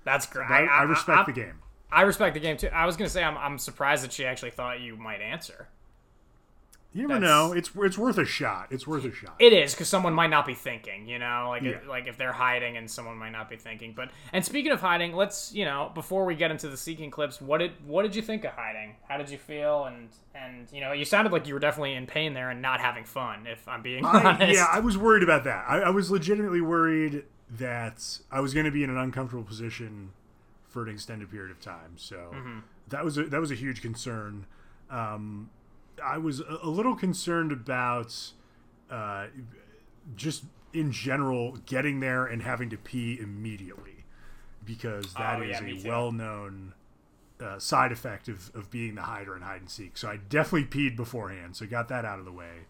[0.03, 0.49] That's great.
[0.49, 1.59] I, I respect I, the game.
[1.93, 2.69] I respect the game too.
[2.69, 5.69] I was gonna say I'm I'm surprised that she actually thought you might answer.
[6.93, 7.53] You never That's- know.
[7.53, 8.67] It's it's worth a shot.
[8.71, 9.37] It's worth a shot.
[9.39, 11.79] It is because someone might not be thinking, you know, like Yeah.
[11.89, 13.93] like if they're hiding and someone might not be thinking.
[13.95, 17.41] But and speaking of hiding, let's you know before we get into the seeking clips,
[17.41, 18.97] what did what did you think of hiding?
[19.09, 19.85] How did you feel?
[19.85, 22.81] And and you know, you sounded like you were definitely in pain there and not
[22.81, 23.47] having fun.
[23.47, 25.65] If I'm being I, honest, yeah, I was worried about that.
[25.69, 27.23] I, I was legitimately worried
[27.59, 30.11] that I was going to be in an uncomfortable position
[30.69, 31.93] for an extended period of time.
[31.97, 32.35] So
[32.89, 34.47] that was a, that was a huge concern.
[34.91, 35.51] Um,
[36.05, 38.15] I was a, little concerned about
[38.91, 39.27] uh,
[40.17, 44.05] just in general getting there and having to pee immediately
[44.65, 46.75] because that Oh, is yeah, a well-known
[47.41, 49.97] uh, side effect of, of being the hider in hide and seek.
[49.97, 51.57] So I definitely peed beforehand.
[51.57, 52.67] So got that out of the way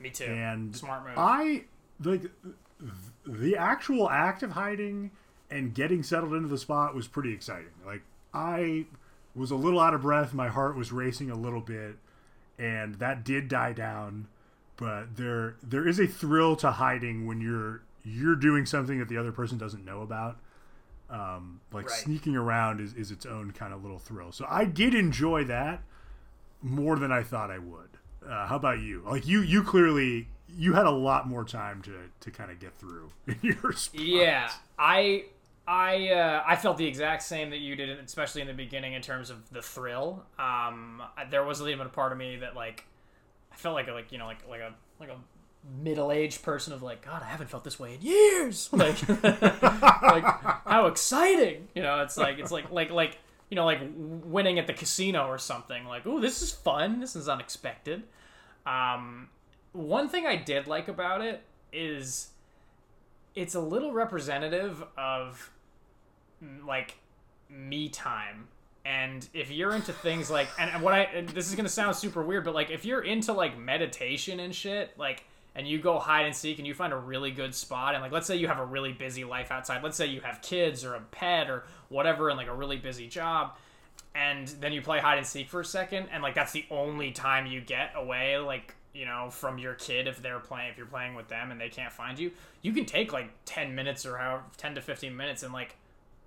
[0.00, 0.24] me too.
[0.24, 1.14] and Smart move.
[1.16, 1.64] I
[2.02, 2.22] like
[3.26, 5.10] the actual act of hiding
[5.50, 7.70] and getting settled into the spot was pretty exciting.
[7.86, 8.86] Like I
[9.34, 11.96] was a little out of breath, my heart was racing a little bit,
[12.58, 14.28] and that did die down.
[14.76, 19.16] But there there is a thrill to hiding when you're you're doing something that the
[19.16, 20.38] other person doesn't know about.
[21.10, 21.94] Um, like Right.
[21.94, 24.32] sneaking around is, is its own kind of little thrill.
[24.32, 25.82] So I did enjoy that
[26.62, 27.90] more than I thought I would.
[28.26, 29.02] Uh, how about you?
[29.06, 32.74] Like you, you clearly you had a lot more time to to kind of get
[32.74, 33.74] through in your.
[33.92, 35.24] Yeah, I
[35.66, 39.02] I uh, I felt the exact same that you did, especially in the beginning in
[39.02, 40.24] terms of the thrill.
[40.38, 42.84] Um, there was even a part of me that like
[43.50, 45.16] I felt like a, like you know like like a like a
[45.82, 48.68] middle aged person of like God, I haven't felt this way in years.
[48.72, 50.24] Like like
[50.66, 52.02] how exciting, you know?
[52.02, 55.86] It's like it's like like like you know like winning at the casino or something.
[55.86, 57.00] Like oh, this is fun.
[57.00, 58.02] This is unexpected.
[58.66, 59.28] Um,
[59.72, 62.28] one thing I did like about it is
[63.34, 65.50] it's a little representative of
[66.42, 66.96] mm, like
[67.48, 68.48] me time.
[68.84, 72.44] And if you're into things like and, what i this is gonna sound super weird
[72.44, 76.36] but like if you're into like meditation and shit like and you go hide and
[76.36, 78.64] seek and you find a really good spot and like let's say you have a
[78.64, 82.36] really busy life outside let's say you have kids or a pet or whatever and
[82.36, 83.56] like a really busy job
[84.14, 87.10] and then you play hide and seek for a second and like that's the only
[87.10, 90.86] time you get away like you know from your kid if they're playing if you're
[90.86, 92.30] playing with them and they can't find you
[92.62, 95.76] you can take like 10 minutes or however 10 to 15 minutes and like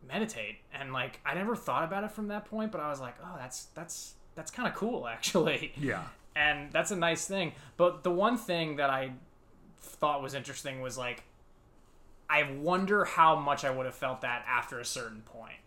[0.08, 3.16] meditate and like i never thought about it from that point but i was like
[3.24, 6.04] oh that's that's that's kind of cool actually Yeah.
[6.36, 7.54] and that's a nice thing.
[7.78, 9.14] But the one thing that I
[9.80, 11.24] thought was interesting was like,
[12.30, 15.58] I wonder how much I would have felt that after a certain point,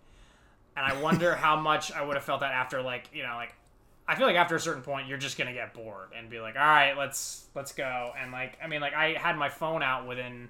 [0.77, 3.55] and I wonder how much I would have felt that after like you know like.
[4.11, 6.57] I feel like after a certain point, you're just gonna get bored and be like,
[6.57, 10.07] "All right, let's let's go." And like, I mean, like I had my phone out
[10.09, 10.49] within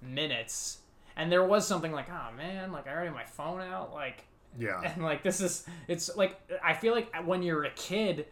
[0.00, 0.78] minutes,
[1.16, 4.24] and there was something like, "Oh man, like I already have my phone out." Like,
[4.58, 4.80] Yeah.
[4.82, 8.26] and like this is it's like i feel like when you're a kid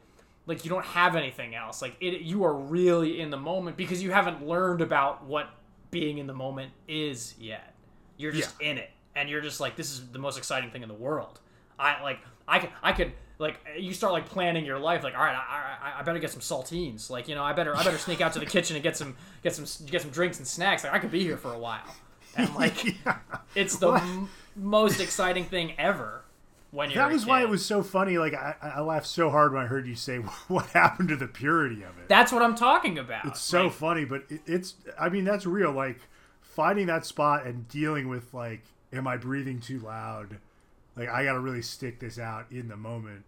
[0.46, 4.02] like you don't have anything else like it you are really in the moment because
[4.02, 5.48] you haven't learned about what
[5.92, 7.72] being in the moment is yet
[8.16, 10.88] you're just in it and you're just like this is the most exciting thing in
[10.88, 11.38] the world
[11.78, 15.22] i like i could i could like you start like planning your life like all
[15.22, 17.98] right I, I, I better get some saltines like you know i better i better
[17.98, 20.84] sneak out to the kitchen and get some get some get some drinks and snacks
[20.84, 21.94] like i could be here for a while
[22.36, 22.96] and like
[23.54, 26.22] it's the m- most exciting thing ever
[26.70, 28.18] when you're That was why it was so funny.
[28.18, 30.16] Like I, I laughed so hard when I heard you say,
[30.48, 33.24] "What happened to the purity of it?" That's what I'm talking about.
[33.24, 34.74] It's so Like, funny, but it, it's.
[35.00, 35.72] I mean, that's real.
[35.72, 35.98] Like
[36.42, 38.60] finding that spot and dealing with like,
[38.92, 40.36] am I breathing too loud?
[40.98, 43.24] Like I got to really stick this out in the moment.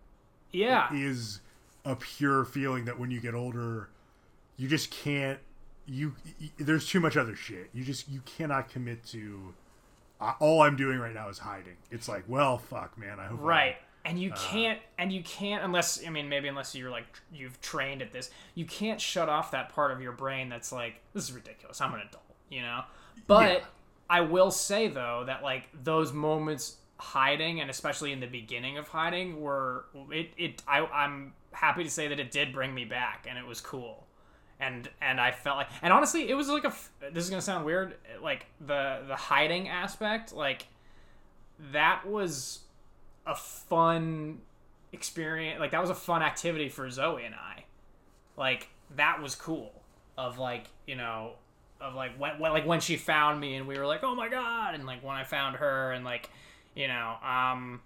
[0.52, 1.40] yeah, Is
[1.85, 3.88] a pure feeling that when you get older,
[4.56, 5.38] you just can't.
[5.87, 7.70] You y- there's too much other shit.
[7.72, 9.54] You just you cannot commit to.
[10.20, 11.76] Uh, all I'm doing right now is hiding.
[11.90, 13.18] It's like, well, fuck, man.
[13.18, 13.76] I hope I- right.
[14.04, 14.20] And Uh.
[14.20, 18.12] you can't, and you can't unless I mean maybe unless you're like you've trained at
[18.12, 21.80] this, you can't shut off that part of your brain that's like this is ridiculous.
[21.80, 22.83] I'm an adult, you know.
[23.26, 23.64] But Yeah.
[24.11, 28.88] I will say though that like those moments hiding and especially in the beginning of
[28.88, 33.26] hiding were it it I I'm happy to say that it did bring me back
[33.28, 34.06] and it was cool.
[34.60, 36.74] and and I felt like and honestly it was like a
[37.12, 40.66] this is gonna sound weird like the the hiding aspect like
[41.72, 42.60] that was
[43.26, 44.40] a fun
[44.92, 47.64] experience like that was a fun activity for Zoe and I
[48.36, 49.72] like that was cool
[50.18, 51.32] of like you know
[51.80, 54.28] of like when, when like when she found me and we were like oh my
[54.28, 56.28] god and like when I found her and like
[56.74, 57.80] you know um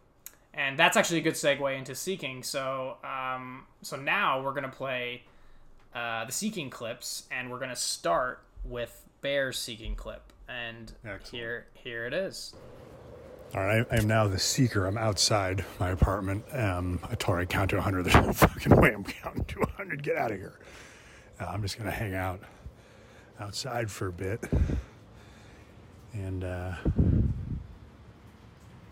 [0.53, 5.23] and that's actually a good segue into seeking so um so now we're gonna play
[5.95, 10.33] uh, the seeking clips, and we're gonna start with Bear's seeking clip.
[10.49, 11.29] And Excellent.
[11.29, 12.55] here, here it is.
[13.55, 14.87] All right, I am now the seeker.
[14.87, 16.45] I'm outside my apartment.
[16.53, 18.03] Um, I told her I'd count to 100.
[18.05, 20.03] There's no fucking way I'm counting to 100.
[20.03, 20.59] Get out of here.
[21.41, 22.41] Uh, I'm just going to hang out
[23.39, 24.45] outside for a bit.
[26.13, 27.04] And, uh, and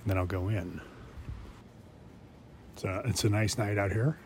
[0.06, 0.80] then I'll go in.
[2.74, 4.18] It's a, it's a nice night out here.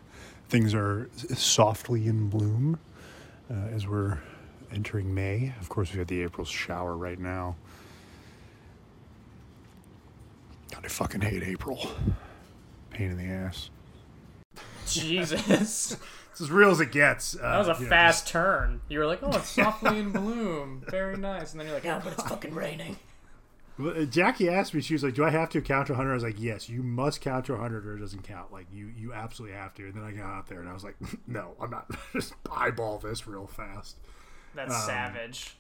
[0.49, 2.79] Things are softly in bloom
[3.51, 4.19] uh, as we're
[4.73, 5.53] entering May.
[5.61, 7.57] Of course, we have got the April shower right now.
[10.73, 11.91] God, I fucking hate April.
[12.91, 13.71] Pain in the ass.
[14.87, 15.97] Jesus,
[16.37, 17.35] It's as real as it gets.
[17.35, 18.83] Uh, that was a you know, fast turn.
[18.91, 21.99] You were like, "Oh, it's softly in bloom, very nice," and then you're like, "Yeah,
[22.05, 22.99] but it's fucking raining."
[23.79, 26.15] Uh, Jackie asked me, she was like, "Do I have to count to 100?" I
[26.15, 28.53] was like, "Yes, you must count to 100, or it doesn't count.
[28.53, 30.85] Like you, you absolutely have to." And then I got out there, and I was
[30.85, 31.91] like, "No, I'm not.
[32.13, 33.97] just eyeball this real fast."
[34.55, 35.57] That's Um, savage.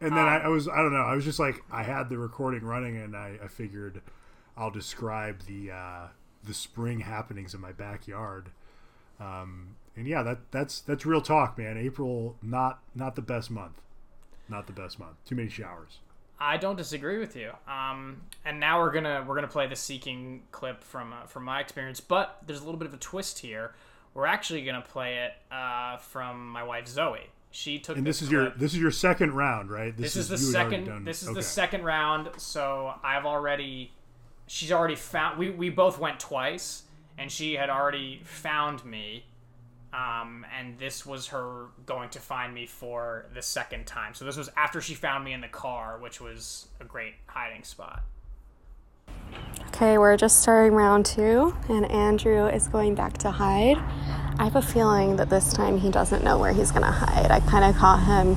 [0.00, 2.16] And then I, I was I don't know I was just like I had the
[2.16, 4.00] recording running and I, I figured
[4.56, 6.06] I'll describe the uh,
[6.42, 8.48] the spring happenings in my backyard.
[9.20, 11.76] Um, and yeah, that that's that's real talk, man.
[11.76, 13.82] April not not the best month,
[14.48, 15.16] not the best month.
[15.26, 15.98] Too many showers.
[16.40, 17.52] I don't disagree with you.
[17.68, 21.60] Um, and now we're gonna we're gonna play the seeking clip from uh, from my
[21.60, 23.74] experience, but there's a little bit of a twist here.
[24.14, 27.28] We're actually gonna play it uh, from my wife Zoe.
[27.52, 28.32] She took And this is clip.
[28.40, 29.94] your this is your second round, right?
[29.96, 31.34] this is the you had already second this is okay.
[31.34, 33.92] the second round so i've already
[34.46, 36.84] she's already found we, we both went twice
[37.18, 39.24] and she had already found me
[39.92, 44.36] um, and this was her going to find me for the second time so this
[44.36, 48.02] was after she found me in the car which was a great hiding spot
[49.68, 53.78] Okay, we're just starting round two, and Andrew is going back to hide.
[54.38, 57.30] I have a feeling that this time he doesn't know where he's gonna hide.
[57.30, 58.36] I kind of caught him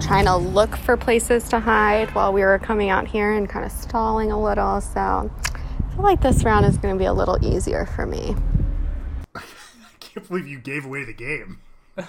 [0.00, 3.64] trying to look for places to hide while we were coming out here and kind
[3.64, 4.80] of stalling a little.
[4.80, 8.34] So I feel like this round is gonna be a little easier for me.
[10.14, 11.58] I can't believe you gave away the game.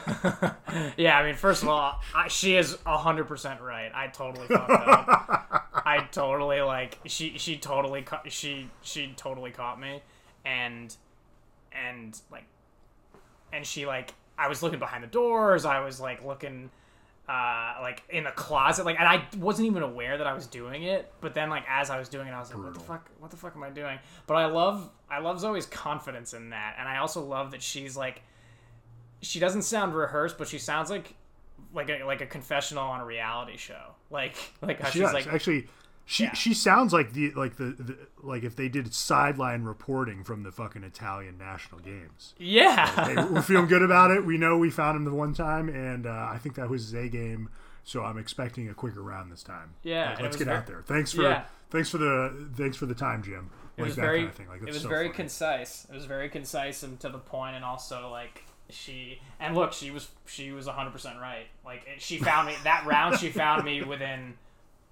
[0.97, 3.91] yeah i mean first of all I, she is 100% right.
[3.93, 5.71] I totally fucked up.
[5.85, 10.01] I totally like she she totally ca- she she totally caught me.
[10.43, 10.95] And
[11.71, 12.45] and like
[13.53, 15.65] and she like i was looking behind the doors.
[15.65, 16.71] I was like looking
[17.27, 20.83] uh like in the closet like and i wasn't even aware that i was doing
[20.83, 23.09] it but then like as i was doing it i was like what the fuck
[23.19, 26.75] what the fuck am i doing but i love i love zoe's confidence in that
[26.79, 28.21] and i also love that she's like
[29.21, 31.15] she doesn't sound rehearsed, but she sounds like
[31.73, 33.95] like a like a confessional on a reality show.
[34.11, 35.13] Like like how She she's does.
[35.13, 35.67] like actually.
[36.07, 36.33] She Yeah.
[36.33, 40.51] she sounds like the like the, the like if they did sideline reporting from the
[40.51, 42.33] fucking Italian national games.
[42.37, 44.23] yeah Hey, we're feeling good about it.
[44.25, 46.93] We know we found him the one time, and uh, I think that was his
[46.93, 47.49] A game.
[47.83, 49.75] So I'm expecting a quicker round this time.
[49.83, 50.81] Yeah, Like, let's get ver- out there.
[50.85, 51.43] Thanks for Yeah.
[51.71, 53.49] thanks for the thanks for the time, Jim.
[53.77, 54.47] it Like was that very kind of thing.
[54.47, 55.15] Like, it was so very funny.
[55.17, 55.85] concise.
[55.89, 59.89] It was very concise and to the point, and also like she and look, she
[59.91, 61.47] was she was 100 percent right.
[61.65, 63.19] Like she found me that round.
[63.19, 64.33] She found me within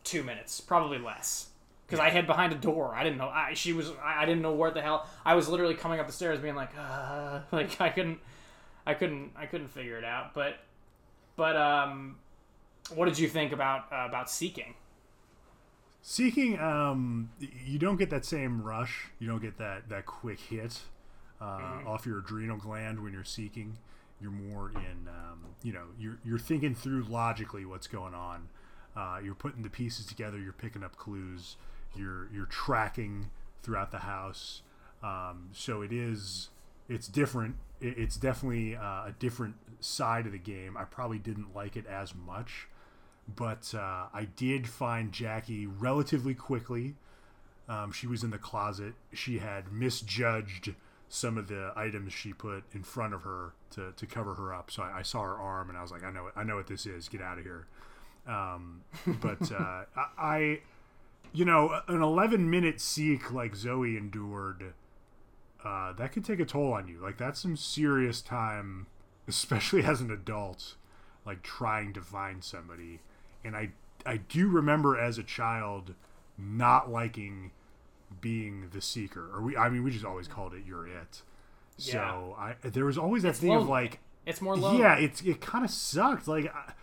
[0.04, 1.50] two minutes, probably less.
[1.86, 2.96] Because I hid behind a door.
[2.96, 3.28] I didn't know.
[3.28, 3.92] I, she was.
[4.04, 5.06] I, I didn't know where the hell.
[5.26, 8.20] I was literally coming up the stairs, being like, uh, like I couldn't,
[8.86, 10.34] I couldn't, I couldn't figure it out.
[10.34, 10.60] But,
[11.36, 12.16] but um,
[12.96, 14.76] what did you think about uh, about seeking?
[16.02, 17.30] Seeking, um,
[17.66, 19.08] you don't get that same rush.
[19.20, 20.82] You don't get that that quick hit
[21.40, 21.88] uh, Mm-hmm.
[21.88, 23.78] off your adrenal gland when you're seeking.
[24.22, 28.48] You're more in, um, you know, you're you're thinking through logically what's going on.
[28.96, 30.38] Uh, you're putting the pieces together.
[30.38, 31.56] You're picking up clues.
[31.96, 33.30] You're you're tracking
[33.62, 34.62] throughout the house.
[35.02, 36.50] Um, so it is
[36.90, 37.56] it's different.
[37.82, 40.78] It, it's definitely uh, a different side of the game.
[40.78, 42.68] I probably didn't like it as much
[43.28, 46.96] but uh, I did find Jackie relatively quickly.
[47.70, 48.94] Um, she was in the closet.
[49.14, 50.76] She had misjudged
[51.08, 54.72] some of the items she put in front of her to, to cover her up.
[54.72, 56.34] So I, I saw her arm and I was like, I know, it.
[56.36, 57.08] I know what this is.
[57.08, 57.68] Get out of here.
[58.28, 58.82] Um,
[59.22, 60.60] but uh, I, I,
[61.34, 64.74] you know, an 11 minute seek like Zoe endured,
[65.64, 67.00] uh, that could take a toll on you.
[67.02, 68.88] Like that's some serious time,
[69.28, 70.76] especially as an adult,
[71.26, 73.00] like trying to find somebody.
[73.44, 73.72] And I,
[74.06, 75.94] I do remember as a child
[76.38, 77.52] not liking
[78.22, 81.22] being the seeker, or we, I mean, we just always called it "you're it."
[81.78, 84.80] So I, there was always that thing of like, It's more lonely.
[84.82, 86.28] yeah, it's it kind of sucked.
[86.28, 86.74] Like, I-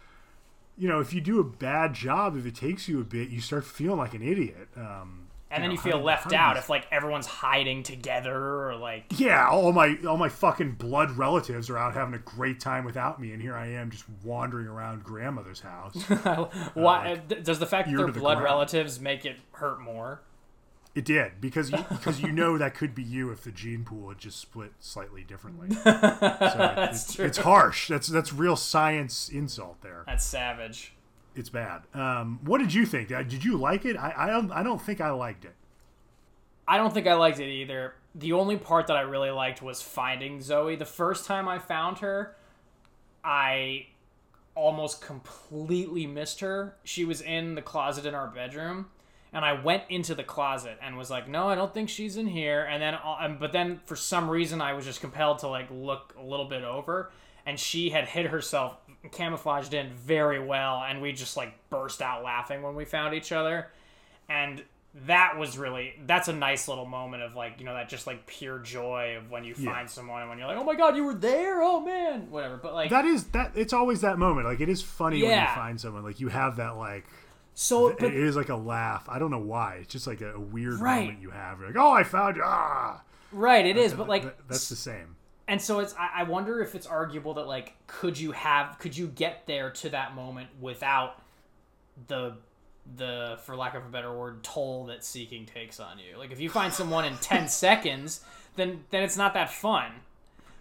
[0.76, 3.40] you know, if you do a bad job, if it takes you a bit, you
[3.40, 4.68] start feeling like an idiot.
[4.76, 9.06] Um, and then know, you feel left out if like everyone's hiding together or like
[9.18, 13.20] yeah, all my all my fucking blood relatives are out having a great time without
[13.20, 16.00] me, and here I am just wandering around grandmother's house.
[16.74, 20.22] why th- does the fact that they're to the blood relatives make it hurt more?
[20.94, 24.08] It did because you, because you know that could be you if the gene pool
[24.08, 25.68] had just split slightly differently.
[25.84, 27.24] So it- it's, true.
[27.26, 27.88] it's harsh.
[27.88, 30.02] That's that's real science insult there.
[30.06, 30.92] That's savage.
[31.36, 31.82] It's bad.
[31.94, 33.12] Um, what did you think?
[33.12, 33.96] Uh, Did you like it?
[33.96, 35.54] I I don't, I don't think I liked it.
[36.66, 37.94] I don't think I liked it either.
[38.16, 40.74] The only part that I really liked was finding Zoe.
[40.74, 42.34] The first time I found her,
[43.22, 43.86] I
[44.56, 46.76] almost completely missed her.
[46.84, 48.88] She was in the closet in our bedroom,
[49.32, 52.26] and I went into the closet and was like, "No, I don't think she's in
[52.26, 55.68] here." And then, uh, but then for some reason, I was just compelled to like
[55.70, 57.10] look a little bit over,
[57.46, 58.76] and she had hid herself,
[59.12, 63.32] camouflaged in very well, and we just like burst out laughing when we found each
[63.32, 63.68] other.
[64.28, 64.62] And
[65.06, 68.26] that was really that's a nice little moment of like you know that just like
[68.26, 69.72] pure joy of when you Yeah.
[69.72, 72.56] find someone and when you're like oh my god you were there oh man whatever
[72.56, 73.52] but like That is that.
[73.54, 74.48] It's always that moment.
[74.48, 76.02] Like it is funny when you find someone.
[76.02, 77.04] Like you have that like.
[77.62, 79.06] So but it is like a laugh.
[79.08, 79.80] I don't know why.
[79.82, 81.02] It's just like a, a weird Right.
[81.04, 81.58] moment you have.
[81.58, 82.42] You're like, oh, I found you.
[82.44, 83.02] Ah,
[83.32, 85.16] right it is but like That- that's the same.
[85.46, 88.96] and so it's I, I wonder if it's arguable that like could you have could
[88.96, 91.20] you get there to that moment without
[92.08, 92.36] the
[92.96, 96.40] the for lack of a better word toll that seeking takes on you like if
[96.40, 98.20] you find someone in 10 seconds
[98.56, 99.92] then then it's not that fun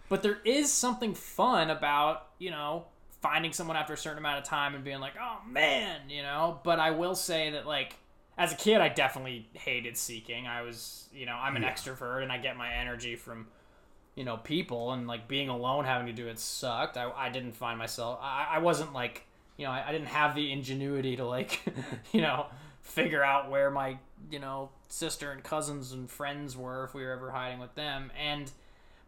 [0.08, 2.84] but there is something fun about you know
[3.20, 6.60] finding someone after a certain amount of time and being like oh man you know?
[6.64, 7.96] But i will say that like
[8.38, 10.46] as a kid i definitely hated seeking.
[10.46, 13.48] I was you know i'm an extrovert and i get my energy from
[14.14, 16.96] you know people and like being alone having to do it sucked.
[16.96, 20.34] I, I didn't find myself I, I wasn't like you know I, I didn't have
[20.34, 21.62] the ingenuity to like
[22.12, 22.46] you know
[22.82, 23.98] figure out where my
[24.30, 28.10] you know sister and cousins and friends were if we were ever hiding with them.
[28.18, 28.50] And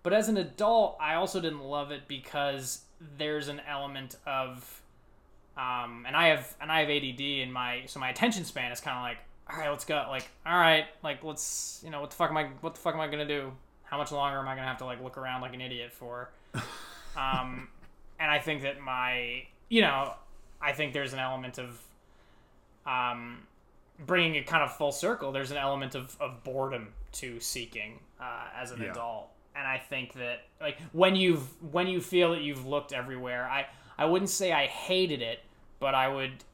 [0.03, 2.83] but as an adult i also didn't love it because
[3.19, 4.81] there's an element of
[5.57, 8.81] um and i have and i have add in my so my attention span is
[8.81, 9.19] kind of like
[9.53, 10.07] all right let's go.
[10.09, 12.95] Like all right like let's you know what the fuck am i what the fuck
[12.95, 13.53] am i gonna do?
[13.85, 16.31] How much longer am i gonna have to like look around like an idiot for?
[17.17, 17.69] Um
[18.19, 20.15] and i think that my you know
[20.63, 21.79] i think there's an element of
[22.87, 23.39] um
[24.07, 28.47] bringing it kind of full circle there's an element of, of boredom to seeking uh,
[28.57, 28.93] as an Yeah.
[28.93, 33.49] adult and i think that like when you've when you feel that you've looked everywhere
[33.49, 33.67] i
[33.99, 35.41] i wouldn't say i hated it
[35.79, 36.45] but i would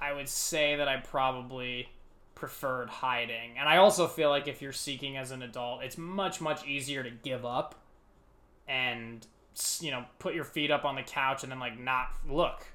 [0.00, 1.88] i would say that i probably
[2.34, 3.56] preferred hiding.
[3.58, 7.02] And i also feel like if you're seeking as an adult it's much much easier
[7.02, 7.76] to give up
[8.66, 9.26] and
[9.80, 12.66] you know put your feet up on the couch and then like not look.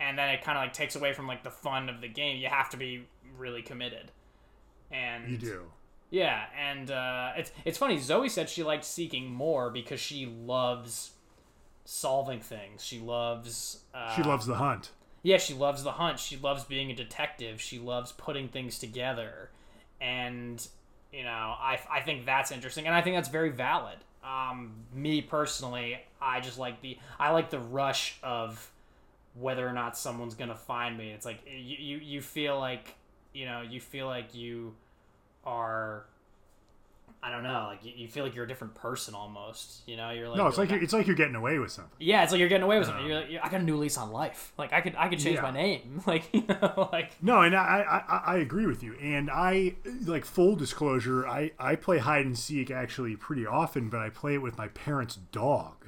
[0.00, 2.38] And then it kind of like takes away from like the fun of the game.
[2.38, 3.06] You have to be
[3.36, 4.12] really committed.
[4.90, 5.62] And You do.
[6.10, 7.98] Yeah, and uh, it's it's funny.
[7.98, 11.10] Zoe said she liked seeking more because she loves
[11.84, 12.84] solving things.
[12.84, 13.80] She loves.
[13.94, 14.90] Uh, She loves the hunt.
[15.22, 16.18] Yeah, she loves the hunt.
[16.18, 17.60] She loves being a detective.
[17.60, 19.50] She loves putting things together,
[20.00, 20.66] and
[21.12, 23.98] you know, I I think that's interesting, and I think that's very valid.
[24.24, 28.70] Um, me personally, I just like the I like the rush of
[29.34, 31.10] whether or not someone's gonna find me.
[31.10, 32.94] It's like you you, you feel like
[33.32, 34.74] you know you feel like you
[35.44, 36.04] are
[37.20, 39.82] I don't know like you, you feel like you're a different person almost.
[39.86, 41.92] You know, you're like No, it's like you're, it's like you're getting away with something.
[41.98, 43.04] yeah, it's like you're getting away with something.
[43.06, 44.52] You're like, I got a new lease on life.
[44.56, 45.42] Like I could I could change Yeah.
[45.42, 46.02] my name.
[46.06, 48.94] Like you know, like No, and I, I I agree with you.
[49.00, 49.74] And I
[50.06, 51.26] like full disclosure.
[51.26, 54.68] I I play hide and seek actually pretty often, but I play it with my
[54.68, 55.86] parents' dog.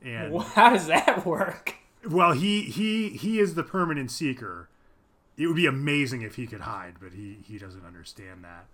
[0.00, 1.74] And how does that work?
[2.08, 4.68] well, he he he is the permanent seeker.
[5.38, 8.66] It would be amazing if he could hide, but he he doesn't understand that.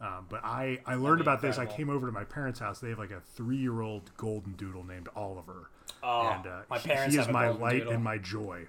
[0.00, 1.58] Um, but I I learned about this.
[1.58, 2.78] I came over to my parents' house.
[2.78, 5.70] They have like a three year old golden doodle named Oliver.
[6.02, 7.94] Oh, and uh, my he- parents he have is my light doodle.
[7.94, 8.66] and my joy.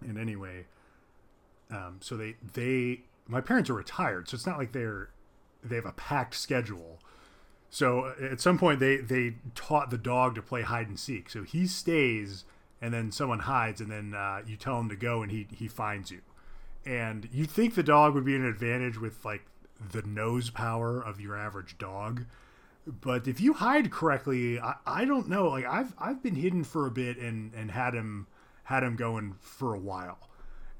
[0.00, 0.66] And anyway,
[1.70, 5.10] um, so they they my parents are retired, so it's not like they're
[5.64, 6.98] they have a packed schedule.
[7.70, 11.30] So uh, at some point they they taught the dog to play hide and seek.
[11.30, 12.44] So he stays,
[12.80, 15.68] and then someone hides, and then uh, you tell him to go, and he he
[15.68, 16.20] finds you.
[16.84, 19.44] And you think the dog would be an advantage with like
[19.90, 22.24] the nose power of your average dog,
[22.86, 25.48] but if you hide correctly, I, I don't know.
[25.48, 28.26] Like I've I've been hidden for a bit and and had him
[28.64, 30.18] had him going for a while,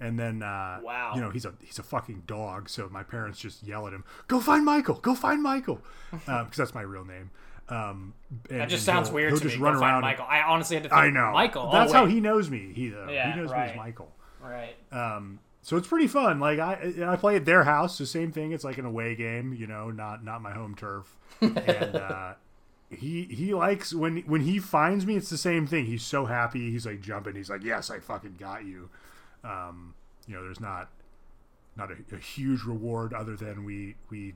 [0.01, 1.13] and then uh, Wow.
[1.15, 2.69] you know he's a he's a fucking dog.
[2.69, 4.97] So my parents just yell at him, "Go find Michael!
[4.97, 5.81] Go find Michael!"
[6.11, 7.31] Because that's my real name.
[7.69, 8.15] Um,
[8.51, 9.63] and, That just sounds he'll- weird he'll to just me.
[9.63, 9.95] run Go around.
[9.99, 10.27] and- Michael.
[10.29, 11.31] I honestly had to think I know.
[11.33, 11.71] Michael.
[11.71, 12.73] That's oh, how he knows me.
[12.75, 13.09] He though.
[13.09, 14.13] Yeah, he knows me as Michael.
[14.43, 14.75] Right.
[14.91, 16.41] Um, so it's pretty fun.
[16.41, 17.97] Like I, I play at their house.
[17.97, 18.53] The same thing.
[18.53, 19.55] It's like an away game.
[19.55, 21.17] You know, not not my home turf.
[21.41, 21.57] and
[21.97, 22.35] uh,
[22.91, 25.17] he he likes when when he finds me.
[25.17, 25.87] It's the same thing.
[25.87, 26.71] He's so happy.
[26.71, 27.37] He's like jumping.
[27.37, 28.91] He's like, yes, I fucking got you.
[29.45, 29.95] Um,
[30.27, 30.89] you know, there's not
[31.77, 34.35] not a, a huge reward other than we we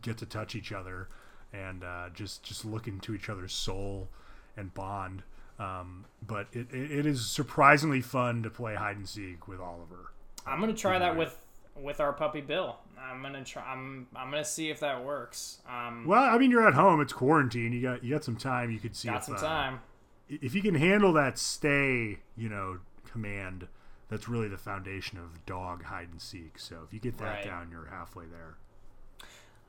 [0.00, 1.08] get to touch each other
[1.52, 4.08] and uh, just just look into each other's soul
[4.56, 5.22] and bond.
[5.58, 10.12] Um, but it, it, it is surprisingly fun to play hide and seek with Oliver.
[10.48, 11.36] I'm gonna try that with
[11.76, 12.76] with our puppy Bill.
[13.00, 13.62] I'm gonna try.
[13.62, 15.60] I'm I'm gonna see if that works.
[15.68, 17.00] Um, Well, I mean, you're at home.
[17.00, 17.72] It's quarantine.
[17.72, 18.70] You got you got some time.
[18.70, 19.80] You could see got if, some uh, time.
[20.28, 22.78] if you can handle that stay, you know,
[23.10, 23.68] command.
[24.10, 26.58] That's really the foundation of dog hide and seek.
[26.58, 27.44] So if you get that Right.
[27.44, 28.56] down, you're halfway there.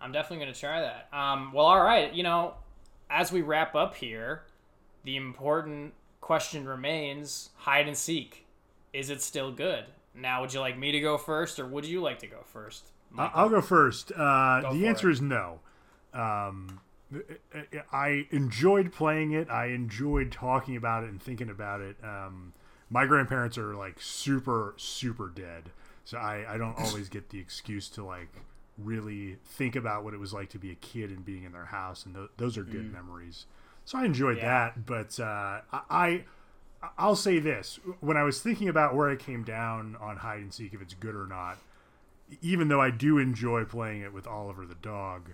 [0.01, 1.09] I'm definitely gonna try that.
[1.17, 2.13] Um, well, all right.
[2.13, 2.53] You know,
[3.09, 4.43] as we wrap up here,
[5.03, 8.45] the important question remains: hide and seek.
[8.93, 9.85] Is it still good?
[10.15, 12.91] Now, would you like me to go first, or would you like to go first?
[13.17, 14.11] I- I'll go first.
[14.11, 15.13] Uh, Go the answer it.
[15.13, 15.59] is no.
[16.13, 16.81] Um,
[17.91, 19.49] I enjoyed playing it.
[19.49, 21.97] I enjoyed talking about it and thinking about it.
[22.03, 22.53] Um,
[22.89, 25.71] my grandparents are like super, super dead,
[26.05, 28.29] so I, I don't always get the excuse to like
[28.77, 31.65] really think about what it was like to be a kid and being in their
[31.65, 33.45] house, and th- those are good memories.
[33.85, 34.45] So I enjoyed Yeah.
[34.75, 36.23] that, but uh, I, I
[36.97, 40.53] I'll say this: when I was thinking about where I came down on hide and
[40.53, 41.57] seek, if it's good or not,
[42.41, 45.31] even though I do enjoy playing it with Oliver the dog,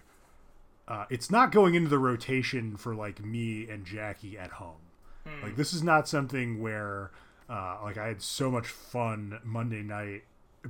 [0.87, 4.77] uh, it's not going into the rotation for like me and Jackie at home.
[5.41, 7.11] Like this is not something where
[7.49, 10.23] uh, like I had so much fun Monday night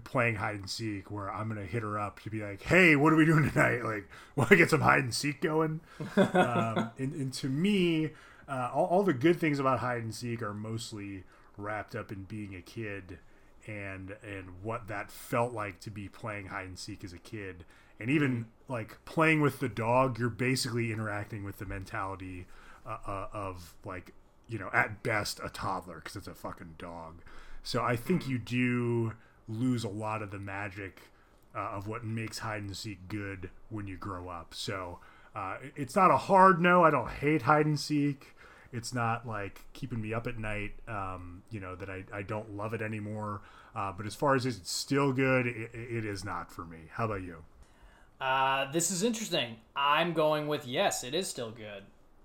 [0.04, 3.14] playing hide and seek where I'm gonna hit her up to be like, hey, what
[3.14, 3.82] are we doing tonight?
[3.84, 5.82] Like, want to get some hide and seek going?
[6.16, 8.12] um, and, and to me,
[8.48, 11.24] uh, all, all the good things about hide and seek are mostly
[11.58, 13.20] wrapped up in being a kid
[13.68, 17.66] and and what that felt like to be playing hide and seek as a kid.
[18.00, 22.46] And even like playing with the dog you're basically interacting with the mentality
[22.86, 24.14] uh, uh, of like
[24.48, 27.22] you know at best a toddler because it's a fucking dog.
[27.64, 29.14] So i think you do
[29.48, 31.02] lose a lot of the magic
[31.56, 34.54] uh, of what makes hide and seek good when you grow up.
[34.54, 35.00] So
[35.36, 38.35] uh, it's not a hard no i don't hate hide and seek
[38.74, 42.56] it's not like keeping me up at night um, you know that I, I don't
[42.56, 43.42] love it anymore
[43.76, 47.06] uh, but as far as it's still good it, it is not for me how
[47.06, 47.44] about you
[48.20, 49.58] Uh, this is interesting.
[49.76, 51.84] I'm going with yes, it is still good.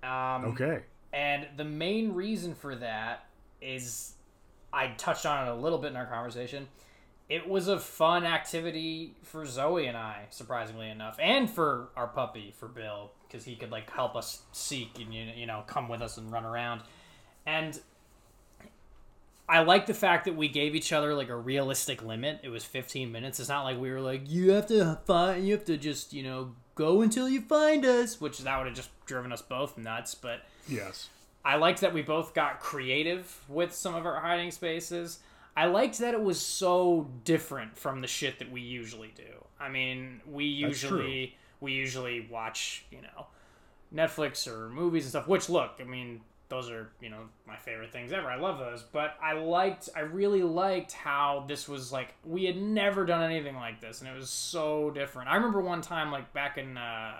[0.09, 0.82] Um, okay
[1.12, 3.26] And the main reason for that
[3.61, 4.14] is
[4.72, 6.68] I touched on it a little bit in our conversation.
[7.28, 12.53] It was a fun activity for Zoe and I, surprisingly enough, and for our puppy,
[12.57, 16.02] for Bill, because he could like help us seek and you you know come with
[16.02, 16.82] us and run around.
[17.46, 17.78] And
[19.48, 22.40] I like the fact that we gave each other like a realistic limit.
[22.42, 23.40] It was 15 minutes.
[23.40, 26.22] It's not like we were like, you have to find, you have to just, you
[26.22, 30.14] know, go until you find us, which that would have just driven us both nuts.
[30.14, 31.08] But yes
[31.44, 35.20] I liked that we both got creative with some of our hiding spaces.
[35.56, 39.44] I liked that it was so different from the shit that we usually do.
[39.58, 43.26] I mean, we usually we usually watch, you know,
[43.94, 47.92] Netflix or movies and stuff, which look, I mean, those are, you know, my favorite
[47.92, 48.28] things ever.
[48.28, 52.56] I love those, but I liked I really liked how this was like we had
[52.56, 55.28] never done anything like this and it was so different.
[55.28, 57.12] I remember one time like back in uh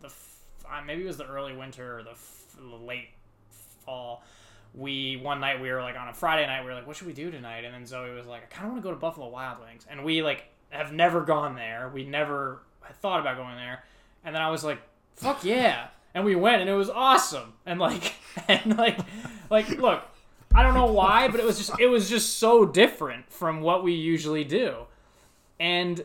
[0.00, 3.08] the uh, maybe it was the early winter or the, f- the late
[3.84, 4.22] fall.
[4.74, 7.06] We one night we were like on a Friday night we were like, what should
[7.06, 7.64] we do tonight?
[7.64, 9.86] And then Zoe was like, I kind of want to go to Buffalo Wild Wings,
[9.88, 11.90] and we like have never gone there.
[11.94, 13.84] We never had thought about going there,
[14.24, 14.78] and then I was like,
[15.16, 18.14] fuck yeah, and we went and it was awesome, and like
[18.48, 18.98] and like
[19.50, 20.02] like look,
[20.54, 23.82] I don't know why, but it was just it was just so different from what
[23.84, 24.86] we usually do,
[25.58, 26.04] and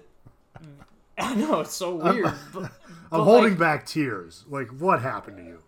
[1.18, 2.34] I know it's so weird.
[2.54, 2.72] but,
[3.12, 5.60] i'm but, holding like, back tears like what happened to you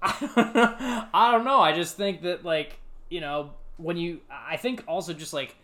[0.02, 1.60] I don't know.
[1.60, 2.78] I just think that like
[3.10, 5.54] you know when you I think also just like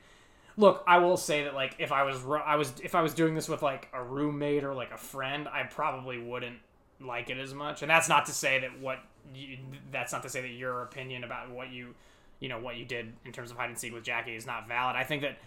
[0.56, 3.34] look I will say that like if I was I was if I was doing
[3.34, 6.58] this with like a roommate or like a friend I probably wouldn't
[7.00, 7.82] like it as much.
[7.82, 8.98] And that's not to say that what
[9.34, 9.58] you,
[9.92, 11.94] that's not to say that your opinion about what you
[12.40, 14.68] you know what you did in terms of hide and seek with Jackie is not
[14.68, 14.96] valid.
[14.96, 15.38] I think that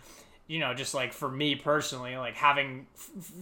[0.48, 2.88] you know just like for me personally like having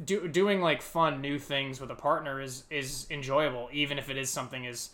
[0.05, 4.18] do, doing like fun new things with a partner is is enjoyable even if it
[4.18, 4.89] is something as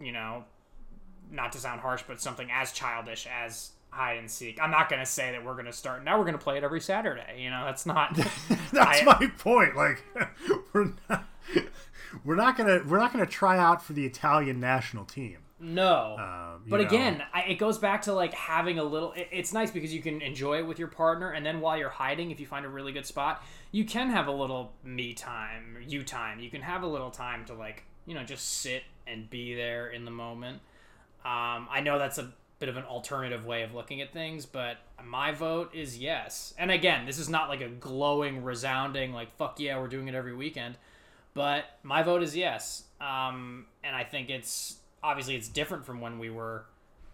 [0.00, 0.44] you know,
[1.30, 4.60] not to sound harsh, but something as childish as hide and seek.
[4.60, 6.18] I'm not gonna say that we're gonna start now.
[6.18, 7.42] We're gonna play it every Saturday.
[7.42, 8.14] You know, that's not.
[8.72, 10.02] that's I- my point like
[10.72, 11.24] we're not
[12.24, 16.16] we're not gonna we're not gonna try out for the italian national team No.
[16.18, 16.86] Um, but know.
[16.86, 19.12] again, I, it goes back to like having a little.
[19.12, 21.88] It, it's nice because you can enjoy it with your partner, and then while you're
[21.90, 23.42] hiding, if you find a really good spot,
[23.72, 26.38] you can have a little me time, you time.
[26.40, 29.88] You can have a little time to like, you know, just sit and be there
[29.88, 30.60] in the moment.
[31.24, 32.32] Um, I know that's a
[32.64, 36.54] bit of an alternative way of looking at things, but my vote is yes.
[36.56, 40.14] And again, this is not like a glowing, resounding like "fuck yeah, we're doing it
[40.14, 40.76] every weekend,"
[41.34, 42.84] but my vote is yes.
[43.02, 46.64] Um, and I think it's obviously it's different from when we were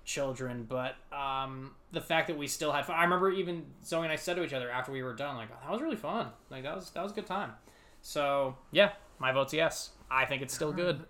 [0.04, 2.94] children, but um, the fact that we still had fun.
[2.94, 5.48] I remember even Zoe and I said to each other after we were done, like,
[5.52, 6.28] oh, "That was really fun.
[6.48, 7.54] Like that was that was a good time."
[8.02, 9.90] So yeah, my vote's yes.
[10.12, 11.06] I think it's still good.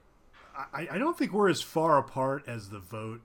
[0.73, 3.21] I, I don't think we're as far apart as the vote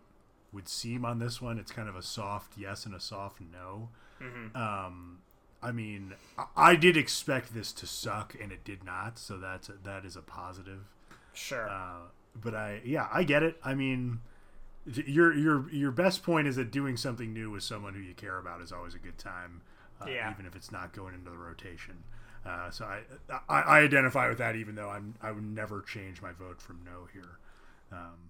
[0.55, 1.59] would seem on this one.
[1.59, 3.89] It's kind of a soft yes and a soft no.
[4.55, 5.19] Um,
[5.61, 9.19] I mean, I, I did expect this to suck, and it did not.
[9.19, 10.85] So that's a, that is a positive.
[11.33, 11.69] Sure.
[11.69, 12.07] Uh,
[12.41, 13.57] but I, yeah, I get it.
[13.63, 14.19] I mean,
[14.85, 18.37] your your your best point is that doing something new with someone who you care
[18.39, 19.61] about is always a good time,
[20.01, 20.31] uh, Yeah.
[20.31, 22.03] even if it's not going into the rotation.
[22.45, 22.99] Uh, so I,
[23.49, 26.81] I I identify with that, even though I'm I would never change my vote from
[26.85, 27.39] no here.
[27.91, 28.29] Um,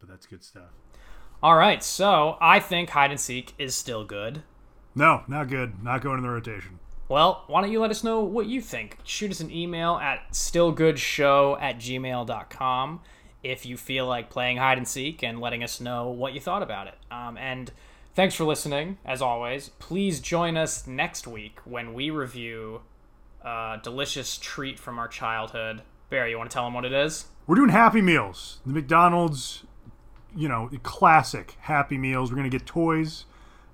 [0.00, 0.70] but that's good stuff.
[1.42, 4.42] All right, so I think hide and seek is still good.
[4.94, 5.82] No, not good.
[5.82, 6.78] Not going in the rotation.
[7.08, 8.98] Well, why don't you let us know what you think?
[9.04, 13.00] Shoot us an email at stillgoodshow at gmail.com
[13.42, 16.62] if you feel like playing hide and seek and letting us know what you thought
[16.62, 16.94] about it.
[17.10, 17.70] Um, and
[18.14, 19.68] thanks for listening, as always.
[19.78, 22.80] Please join us next week when we review
[23.44, 25.82] a delicious treat from our childhood.
[26.08, 27.26] Barry, you want to tell them what it is?
[27.46, 28.60] We're doing Happy Meals.
[28.64, 29.64] The McDonald's,
[30.36, 32.30] you know, classic Happy Meals.
[32.30, 33.26] We're gonna get toys,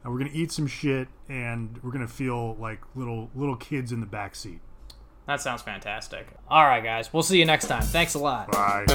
[0.03, 4.01] and we're gonna eat some shit, and we're gonna feel like little little kids in
[4.01, 4.61] the back seat.
[5.27, 6.27] That sounds fantastic.
[6.49, 7.13] All right, guys.
[7.13, 7.83] We'll see you next time.
[7.83, 8.51] Thanks a lot.
[8.51, 8.87] Bye.